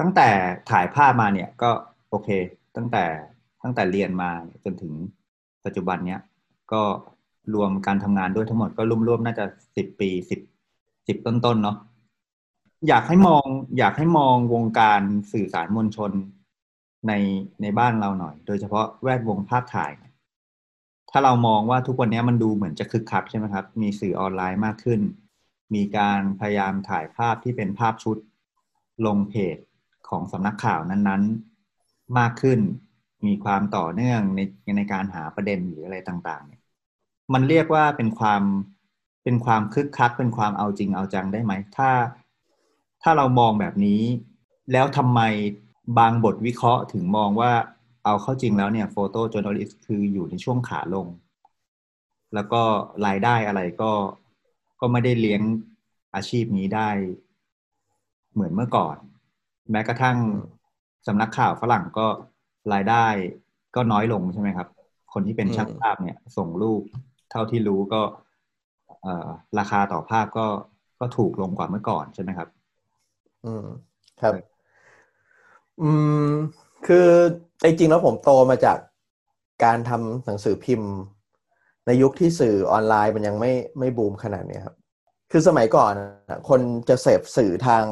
[0.00, 0.28] ตั้งแต่
[0.70, 1.70] ถ่ายภาพมาเนี่ยก็
[2.10, 2.28] โอเค
[2.76, 3.04] ตั้งแต่
[3.62, 4.30] ตั้งแต่เรียนมา
[4.64, 4.92] จนถึง
[5.64, 6.20] ปัจจุบันเนี้ย
[6.72, 6.82] ก็
[7.54, 9.44] รวมการทำงานด้วยทั้งหมดก็รวมๆน่าจะ
[9.76, 10.40] สิบปีสิบ
[11.08, 11.76] สิบต้นๆเนาะ
[12.88, 13.44] อยากให้มอง
[13.78, 15.02] อยากให้มองวงการ
[15.32, 16.12] สื่อสารมวลชน
[17.08, 17.12] ใน
[17.62, 19.90] ในบ้านเราหน่อย โดยเฉพาะแวดวงภาพถ่าย
[21.18, 25.00] ถ้าเรามองว่าทุกวันนี้มันดูเหมือนจะคึกคักใช่ไหมครับ มีสื่อออนไลน์มากขึ้น
[25.74, 28.16] มีการพยายามถ่ายภาพที่เป็นภาพชุด
[29.06, 29.56] ลงเพจ
[30.08, 32.60] ของสำนักข่าวนั้นๆ มากขึ้น
[33.26, 34.40] มีความต่อเนื่องใน
[34.76, 36.62] ในการหาประเด็นหรืออะไรต่างๆเนี่ย
[37.32, 38.42] มันเรียกว่าเป็นความ
[39.24, 41.90] เป็นความคึกคัก เป็นความเอาจริงเอาจังได้ไหม ถ้า
[43.02, 44.02] ถ้าเรามองแบบนี้
[44.72, 45.20] แล้วทำไม
[45.98, 47.52] บางบทวิเคราะห์ถึงมองว่า
[48.06, 51.06] เอาเข้าจริงแล้วเนี่ยโฟโต้จ o ร์น l i s t คืออยู่ในช่วงขาลง
[52.34, 52.62] แล้วก็
[53.06, 53.92] รายได้อะไรก็
[54.80, 55.42] ก็ไม่ได้เลี้ยง
[56.14, 56.88] อาชีพนี้ได้
[58.32, 58.96] เหมือนเมื่อก่อน
[59.70, 60.18] แม้กระทั่ง
[61.06, 62.06] สำนักข่าวฝรั่งก็
[62.72, 63.06] รายได้
[63.74, 64.68] ก็น้อยลงใช่ไหมครับ
[65.12, 66.82] คนที่เป็นช่างภาพเนี่ย ส่งรูป
[67.30, 68.02] เท่าที่รู้ก็
[69.02, 69.28] เอ่อ
[69.58, 70.46] ราคาต่อภาพก็
[71.00, 72.48] ก็ถูกลงกว่าเมื่อก่อนใช่ไหมครับ
[73.44, 73.66] อืม
[74.20, 74.34] ครับ
[75.80, 75.90] อื
[76.28, 77.08] ม คือ
[77.62, 78.78] จริงๆแล้วผมโตมาจาก
[79.64, 80.90] การทำหนังสือพิมพ์
[81.86, 84.76] ในยุคที่สื่อออนไลน์มันยังไม่ไม่บูมขนาดเนี้ครับ
[85.30, 85.92] คือสมัยก่อน
[86.48, 87.84] คนจะเสพสื่อทาง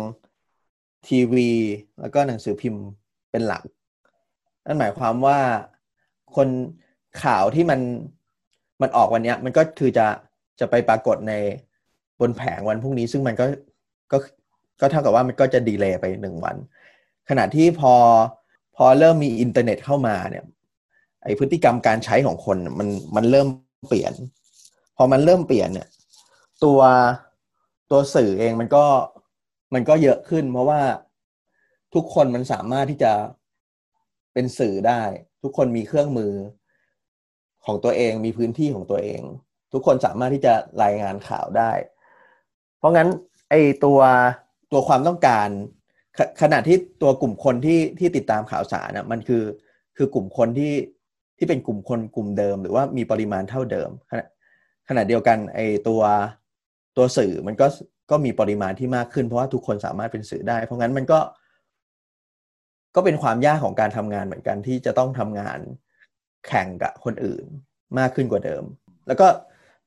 [1.08, 1.50] ทีวี
[2.00, 2.82] แล้วก็หนังสือพิมพ์
[3.30, 3.62] เป็นหลัก
[4.66, 5.38] นั่นหมายความว่า
[6.36, 6.48] คน
[7.22, 7.80] ข่าวที่มัน
[8.82, 10.06] มันออกวันเนี้ยมันก็คือจะ
[10.60, 11.32] จะไปปรากฏใน
[12.20, 13.46] บนแผงวันพรุ่งนี้ ซึ่งมันก็
[14.12, 14.18] ก็
[14.80, 16.56] ก็เท่ากับว่ามันก็จะดีเลย์ไปหนึ่งวัน
[17.28, 17.94] ขณะที่พอ
[18.76, 20.44] พอเริ่มมีอินเทอร์เน็ตเข้ามาเนี่ย
[21.24, 23.48] ไอพฤติกรรมการใช้ของคนมันมันเริ่ม
[23.88, 24.12] เปลี่ยน
[24.96, 25.88] พอมันเริ่มเปลี่ยนเนี่ย
[26.64, 26.80] ตัว
[27.90, 28.84] ตัวสื่อเองมันก็
[29.74, 30.82] มันก็เยอะขึ้น เพราะว่า
[31.94, 33.12] ทุกคนมันสามารถที่จะ
[34.32, 35.02] เป็นสื่อได้
[35.42, 36.32] ทุกคนมีเครื่องมือ
[37.64, 39.22] ของตัวเองมีพื้นที่ของตัวเอง
[39.72, 41.70] ทุกคนสามารถที่จะรายงานข่าวได้
[42.78, 43.08] เพราะงั้น
[43.50, 43.54] ไอ
[43.84, 44.00] ตัว
[44.72, 45.48] ตัวความต้องการ
[46.42, 49.42] ขณะที่ตัวกลุ่มคนที่ที่ติดตามข่าวสารนะมันคือ
[49.96, 50.74] คือกลุ่มคนที่
[51.38, 54.26] ที่เป็นกลุ่มคนกลุ่มเดิม หรือว่ามีปริมาณเท่าเดิม ขณะ
[54.88, 56.02] ขณะเดียวกันไอตัว
[56.96, 57.66] ตัวสื่อมันก็
[58.10, 61.18] ก็มีปริมาณที่มากขึ้นเพราะว่าทุกคนสามารถเป็นสื่อได้ เพราะงั้นมันก็
[62.94, 65.58] ก็เป็นความยากของการทำงานเหมือนกันที่จะต้องทำงาน
[66.46, 67.44] แข่งกับคนอื่น
[67.98, 68.62] มากขึ้นกว่าเดิม
[69.06, 69.26] แล้วก็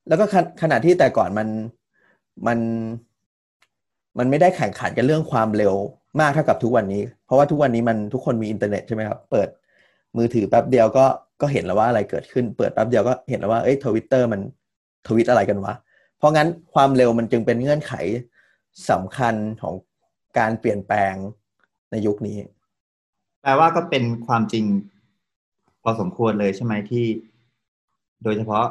[0.07, 0.25] แล้วก็
[0.61, 1.47] ขณะที่แต่ก่อนมัน
[2.47, 2.59] มัน
[4.17, 5.75] มันไม่ได้แข่งขันกันเรื่องความเร็ว
[6.21, 9.47] มากเท่ากับทุกวันนี้ เพราะว่าทุกวันนี้มันทุกคนมีอินเทอร์เน็ตใช่ไหมครับ เปิด
[10.17, 11.05] มือถือแป๊บเดียวก็
[11.41, 14.41] ก็เห็นแล้วว่าอะไรเกิดขึ้น เปิดแป๊บเดียวก็เห็นแล้วว่าเอ้ยทวิตเตอร์มัน
[15.07, 15.73] ทวิตอะไรกันวะ
[16.17, 17.93] เพราะงั้นความเร็วมันจึงเป็นเงื่อนไข
[18.89, 19.73] สำคัญของ
[20.39, 21.13] การเปลี่ยนแปลง
[21.91, 22.37] ในยุคนี้
[23.41, 24.65] แปลว่าก็เป็นความจริง
[25.83, 27.05] พอสมควรเลยใช่ไหมที่
[28.23, 28.65] โดยเฉพาะ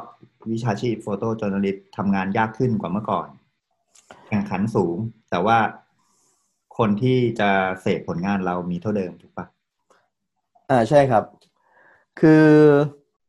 [0.51, 3.27] วิชาชีพโฟโต้จอร์นลิสทำงานยากขึ้นกว่าเมื่อก่อน
[4.27, 4.97] แข่งขันสูง
[5.29, 5.57] แต่ว่า
[6.77, 7.49] คนที่จะ
[7.81, 9.45] เสพผลงานเรามีเท่าเดิมถูกปะ
[10.69, 11.23] อ่าใช่ครับ
[12.19, 12.45] คือ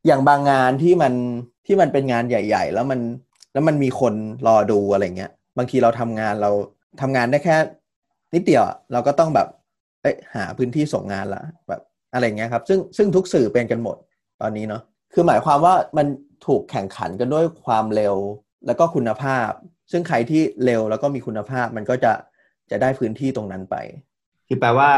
[0.05, 1.13] อย่างบางงานที่มัน
[1.65, 2.99] ที่มันเป็นงานใหญ่ ๆ แล้วมัน
[3.53, 4.13] แล้วมันมีคน
[4.47, 6.51] รอดูอะไรเงี้ย บางทีเราทำงานเรา
[7.01, 7.55] ทำงานได้แค่
[8.33, 9.47] นิดเดียวเราก็ต้องแบบ
[10.01, 11.81] เอ้หาพื้นที่ส่งงานละแบบ
[12.13, 13.97] อะไรเงี้ยครับ ซึ่งซึ่งทุกสื่อเป็นกันหมด
[14.41, 14.81] ตอนนี้เนาะ
[15.13, 16.07] คือหมายความว่ามัน
[16.47, 18.15] ถูกแข่งขันกันด้วยความเร็ว
[18.65, 19.49] แล้วก็คุณภาพ
[19.91, 22.11] ซึ่งใครที่เร็วแล้วก็มีคุณภาพมันก็จะ
[22.71, 23.75] จะได้พื้นที่ตรงนั้นไป
[24.47, 24.89] คือแปลว่า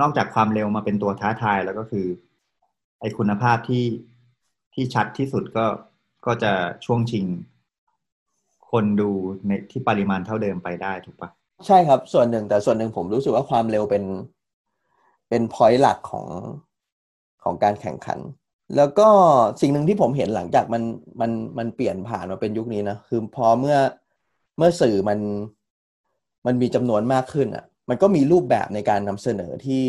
[0.00, 2.06] นอกจากความเร็วมาเป็นตัวท้าทายแล้วก็คือ
[3.00, 3.84] ไอคุณภาพที่
[4.74, 5.66] ที่ชัดที่สุดก็
[6.26, 6.52] ก็จะ
[6.84, 7.24] ช่วงชิง
[8.70, 9.10] คนดู
[9.46, 11.30] ในที่ปริมาณเท่าเดิมไปได้ถูกปะ
[11.66, 14.04] ใช่ครับ ส่วนหนึ่งแต่ส่วนหนึ่งผมรู้สึกว่าความเร็วเป็น
[15.28, 16.26] เป็นพอยต์หลักของ
[17.44, 18.18] ของการแข่งขัน
[18.76, 19.08] แล้วก็
[19.60, 20.82] สิ่งหนึ่งที่ผมเห็นหลังจากมัน
[21.20, 23.78] มันมันเปลี่ยนผ่านมาเป็นยุคนี้นะคือพอเมื่อ
[24.58, 25.18] เมื่อสื่อมัน
[26.46, 29.84] มันมีจำนวนมากขึ้นอะ มันก็มีรูปแบบในการนำเสนอที่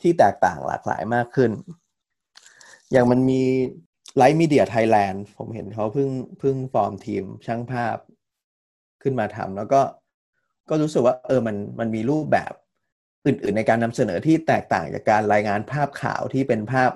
[0.00, 1.50] ที่แตกต่างหลากหลายมากขึ้น
[2.92, 3.42] อย่างมันมี
[4.16, 7.96] Rice Media Thailand ผมเห็นเขาเพิ่งเพิ่งฟอร์มทีมช่างภาพ
[9.02, 9.80] ขึ้นมาทำแล้วก็
[10.68, 12.52] ก็รู้สึกว่า เออมันมันมีรูปแบบ
[13.26, 16.90] อื่น ๆ ในการนำเสนอที่แตกต่างจากการรายงานภาพข่าวที่เป็นภาพ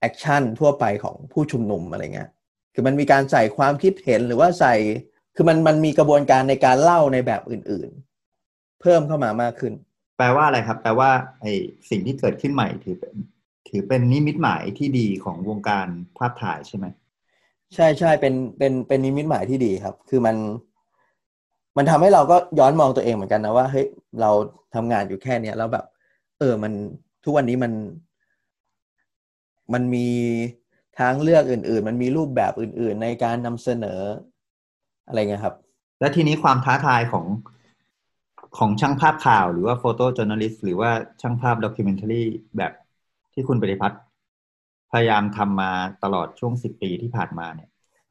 [0.00, 2.30] action ทั่วไปของผู้ชุมนุมอะไรเงี้ย
[2.74, 4.74] คือมันมีการใส่ความคิดเห็นหรือว่าใส่
[5.40, 7.90] คือมันมันมีกระบวนการในการเล่าในแบบอื่น
[8.34, 9.72] ๆ เพิ่มเข้ามามากขึ้น
[10.18, 11.10] แปลว่าอะไรครับ แปลว่า
[11.40, 11.46] ไอ
[11.90, 13.14] สิ่งที่เกิดขึ้นใหม่ถือเป็น
[13.68, 15.86] ถือเป็นนิมิตหมายที่ดีของวงการ
[16.18, 16.86] ภาพถ่ายใช่ไหม
[17.74, 20.36] ใช่ใช่เป็นเป็นเป็นนิมิตหมายที่ดีครับ คือมัน
[21.76, 23.86] มันทำให้เราก็ย้อนมองตัวเองเหมือนกันนะว่าเฮ้ย
[24.20, 24.30] เรา
[24.74, 25.84] ทำงานอยู่แค่เนี้ยแล้วแบบ
[26.38, 26.72] เออมัน
[27.24, 27.72] ทุกวันนี้มัน
[29.72, 30.08] มันมี
[30.98, 34.00] ทางเลือกอื่น ๆ มันมีรูปแบบอื่น ๆ ในการนำเสนอ
[35.08, 35.56] อะไรเงี้ยครับ
[36.00, 37.26] และทีนี้ความท้าทายของ
[38.58, 40.90] ของช่างภาพข่าวหรือว่า photojournalist หรือว่า
[41.20, 42.22] ช่างภาพ documentary
[42.56, 42.72] แบบ
[43.32, 44.00] ที่คุณปฏิภัทร
[44.92, 45.70] พยายามทำมา
[46.04, 47.68] ตลอดช่วงสิบปีที่ผ่านมาเนี่ย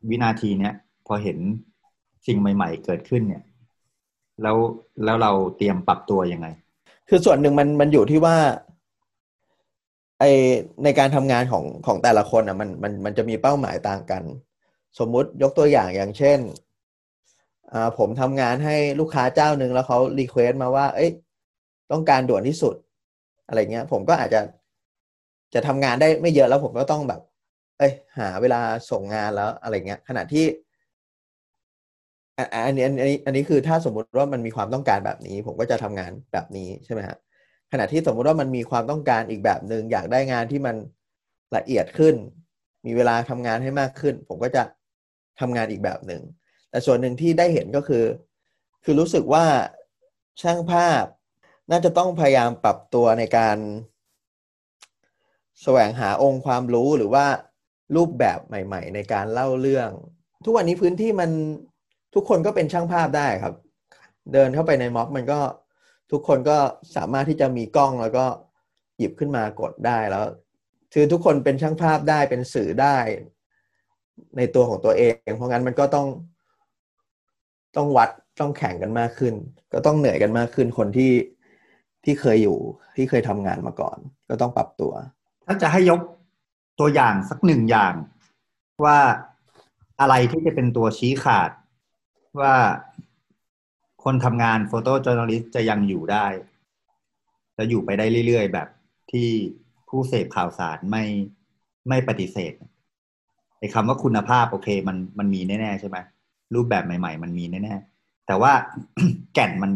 [0.09, 0.73] วินาทีเนี้ย
[1.07, 1.37] พอเห็น
[2.25, 3.43] สิ่งใหม่ ๆ เกิดขึ้นเนี่ย
[4.41, 4.57] แล้ว
[5.03, 6.47] แล้วเราเตรียมปรับตัวยังไง
[7.09, 8.35] คือส่วนหนึ่งมันมันอยู่ที่ว่า
[10.19, 10.23] ไอ
[10.83, 14.23] ในการทำงานของของแต่ละคนอะมันมันมันจะมีเป้าหมายต่างกัน
[14.99, 16.39] สมมุติยกตัวอย่างอย่างเช่น
[17.97, 21.11] ผมทำงานให้ลูกค้าเจ้าหนึ่งแล้วเขารีเควสมาว่า เอ้ย
[21.91, 22.75] ต้องการด่วนที่สุด
[23.47, 24.41] อะไรเงี้ย ผมก็อาจจะ
[25.53, 27.21] จะทำงานได้ไม่เยอะแล้วผมก็ต้องแบบ
[27.79, 28.61] เอ้ย หาเวลา
[28.91, 30.45] ส่งงานแล้วอะไรเงี้ย ขณะที่
[32.65, 37.17] อันนี้อันนี้อันนี้คือถ้าสมมุติว่ามันมีความต้องการแบบนี้ ผมก็จะทำงานแบบนี้ใช่ไหมฮะ
[37.71, 40.75] ขณะที่สมมุติว่ามันมีความต้องการอีกแบบหนึ่งอยากได้งานที่มัน
[41.55, 42.15] ละเอียดขึ้น
[42.85, 44.63] มีเวลาทำงานให้มากขึ้น ผมก็จะ
[45.39, 46.21] ทำงานอีกแบบหนึ่ง
[46.69, 48.05] แต่ส่วนหนึ่งที่ได้เห็นก็คือ
[48.83, 49.45] คือรู้สึกว่า
[50.41, 51.05] ช่างภาพ
[51.71, 53.57] น่าจะต้องพยายามปรับตัวในการ
[55.61, 57.25] แสวงหาองค์ความรู้หรือว่า
[57.95, 59.89] รูปแบบใหม่ ๆ ในการเล่าเรื่อง
[60.45, 61.29] ทุกวันนี้พื้นที่มัน
[62.15, 63.53] ทุกคนก็เป็นช่างภาพได้ครับ
[64.33, 65.39] เดินเข้าไปในม็อบมันก็
[66.11, 66.57] ทุกคนก็
[66.95, 68.25] สามารถที่จะมีกล้องแล้วก็
[68.97, 70.25] หยิบขึ้นมากดได้แล้ว
[70.93, 72.97] คือทุกคนเป็นช่างภาพได้เป็นสื่อได้
[74.37, 76.07] ในตัวของตัวเอง เพราะงั้นมันก็ต้อง
[77.77, 78.09] ต้องวัด
[78.39, 79.33] ต้องแข่งกันมากขึ้น
[79.73, 81.11] ก็ต้องเหนื่อยกันมากขึ้นคนที่
[82.03, 82.57] ที่เคยอยู่
[82.95, 83.97] ที่เคยทำงานมาก่อน
[84.29, 84.93] ก็ต้องปรับตัว
[85.45, 86.01] ถ้าจะให้ยก
[86.79, 87.93] ตัวอย่างสักหนึ่งอย่าง
[88.85, 88.99] ว่า
[90.01, 91.51] อะไรที่จะเป็นตัวชี้ขาด
[92.39, 92.53] ว่า
[94.03, 96.25] คนทำงาน photojournalist จะยังอยู่ได้
[97.57, 98.67] จะอยู่ไปได้เรื่อยๆ แบบ
[99.11, 99.29] ที่
[99.89, 101.03] ผู้เสพข่าวสารไม่
[101.89, 102.53] ไม่ปฏิเสธ
[103.59, 105.97] ไอ้คำว่าคุณภาพโอเค มันมันมีแน่ ๆ ใช่ไหม
[106.53, 108.51] รูปแบบใหม่ ๆ มันมีแน่ๆแต่ว่า
[109.33, 109.71] แก่นมัน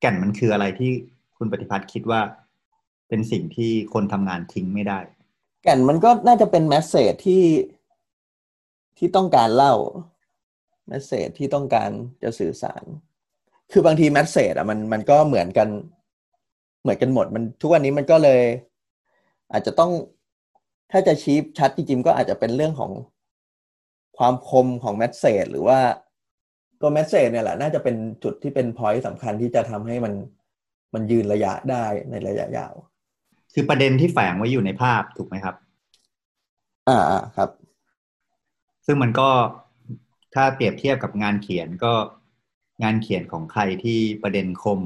[0.00, 0.90] แก่นมันคืออะไรที่
[1.36, 2.20] คุณปฏิภัทรคิดว่า
[3.08, 4.98] เป็นสิ่งที่คนทำงานทิ้งไม่ได้
[5.62, 7.44] แก่นมันก็น่าจะเป็น message ที่
[8.98, 9.74] ที่ต้องการเล่า
[10.88, 11.90] message ที่ต้องการ
[12.22, 12.84] จะสื่อสาร
[13.72, 15.68] คือบางที message อะมันมันก็เหมือนกัน
[16.82, 18.42] เหมือนกันหมด มันทุกวันนี้มันก็เลย
[19.52, 19.90] อาจจะต้อง
[20.90, 22.90] ถ้าจะชี้ชัดจริงๆก็อาจจะเป็นเรื่องของ
[24.18, 25.78] ความคมของ message หรือว่า
[26.80, 30.14] ตัว message เนี่ยแหละ น่าจะเป็นจุดที่เป็น point สำคัญที่จะทำให้มัน
[30.94, 32.74] มันยืนระยะได้ในระยะยาว
[33.54, 35.56] คือประเด็นที่แฝงไว้อยู่ในภาพถูกไหมครับ
[36.88, 37.00] อ่า
[37.36, 37.50] ครับ
[38.86, 39.30] ซึ่งมันก็
[40.34, 41.92] ถ้าเปรียบเทียบกับงานเขียนก็
[42.82, 44.80] งานเขียนของใครที่ประเด็นคม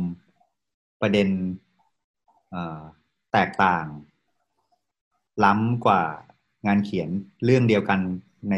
[1.03, 1.29] ประเด็น
[3.33, 3.87] แตกต่าง
[5.45, 6.03] ล้ำกว่า
[6.67, 7.09] งานเขียน
[7.45, 8.01] เรื่องเดียวกัน
[8.51, 8.55] ใน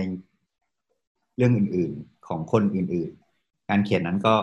[1.39, 4.35] เรื่องอื่นๆของคนอื่นๆ การเขียนนั้นก็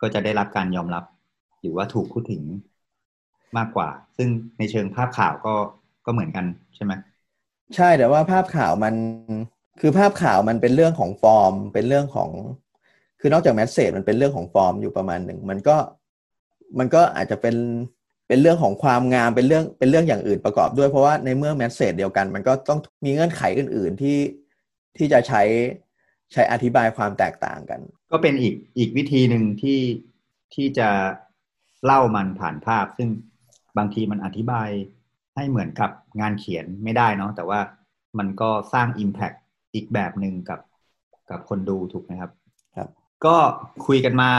[0.00, 1.04] ก็จะได้รับการยอมรับ
[1.60, 2.42] หรือว่าถูกพูดถึง
[3.56, 5.54] มากกว่า ซึ่งในเชิงภาพข่าวก็
[6.06, 6.92] ก็เหมือนกันใช่ไหม
[7.76, 8.94] ใช่แต่ว่าภาพข่าวมัน
[9.80, 12.30] คือภาพข่าวมันเป็นเรื่องของฟอร์ม เป็นเรื่องของ
[13.20, 15.76] คือนอกจาก message มันเป็นเรื่องของฟอร์มอยู่ประมาณหนึ่งมันก็
[16.78, 17.56] มันก็อาจจะเป็น
[18.28, 24.18] เป็นเรื่องของความงามเป็นเรื่องเป็นเรื่องอย่างอื่นประกอบด้วยเพราะว่าในเมื่อ message เดียวกัน มันก็ต้องมีเงื่อนไขอื่น ๆที่
[24.96, 25.42] ที่จะใช้
[26.32, 27.80] ใช้อธิบายความแตกต่างกัน
[28.12, 29.80] ก็เป็นอีกอีกวิธีหนึ่งที่
[30.54, 30.88] ที่จะ
[31.84, 33.08] เล่ามันผ่านภาพ ซึ่ง
[33.78, 34.68] บางทีมันอธิบาย
[35.36, 37.60] ให้เหมือนกับงานเขียนไม่ได้เนาะแต่ว่า
[38.18, 39.36] มันก็สร้าง Impact
[39.74, 40.60] อีกแบบหนึ่งกับ
[41.30, 42.32] กับคนดูถูกไหมครับ
[42.76, 42.88] ครับ
[43.24, 43.36] ก็
[43.86, 44.32] คุยกันมา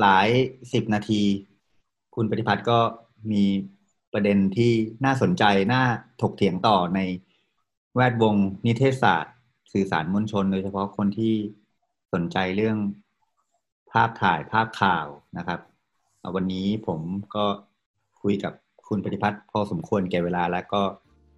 [0.00, 0.28] หลาย
[0.72, 1.22] สิบนาที
[2.14, 2.78] คุณปฏิพัฒน์ก็
[3.32, 3.44] มี
[4.12, 4.72] ประเด็นที่
[5.04, 5.82] น่าสนใจ น่า
[6.22, 7.00] ถกเถียงต่อใน
[7.94, 8.34] แวดวง
[8.66, 9.34] นิเทศศาสตร์
[9.72, 11.34] สื่อสารมวลชน โดยเฉพาะคนที่
[12.12, 12.78] สนใจเรื่อง
[13.92, 15.06] ภาพถ่ายภาพข่าว
[15.38, 15.60] นะครับ
[16.34, 17.00] วันนี้ผม
[17.34, 17.44] ก็
[18.22, 18.52] คุยกับ
[18.88, 20.82] คุณปฏิพัฒน์พอสมควรแก่เวลาแล้วก็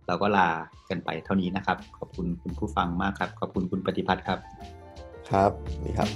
[0.06, 0.48] เราก็ลา
[0.90, 4.38] กันไปเท่านี้นะครับ ขอบคุณคุณผู้ฟังมากครับ ขอบคุณคุณปฏิพัฒน์ครับ
[5.30, 5.50] ครับ
[5.84, 6.08] นี่ครับ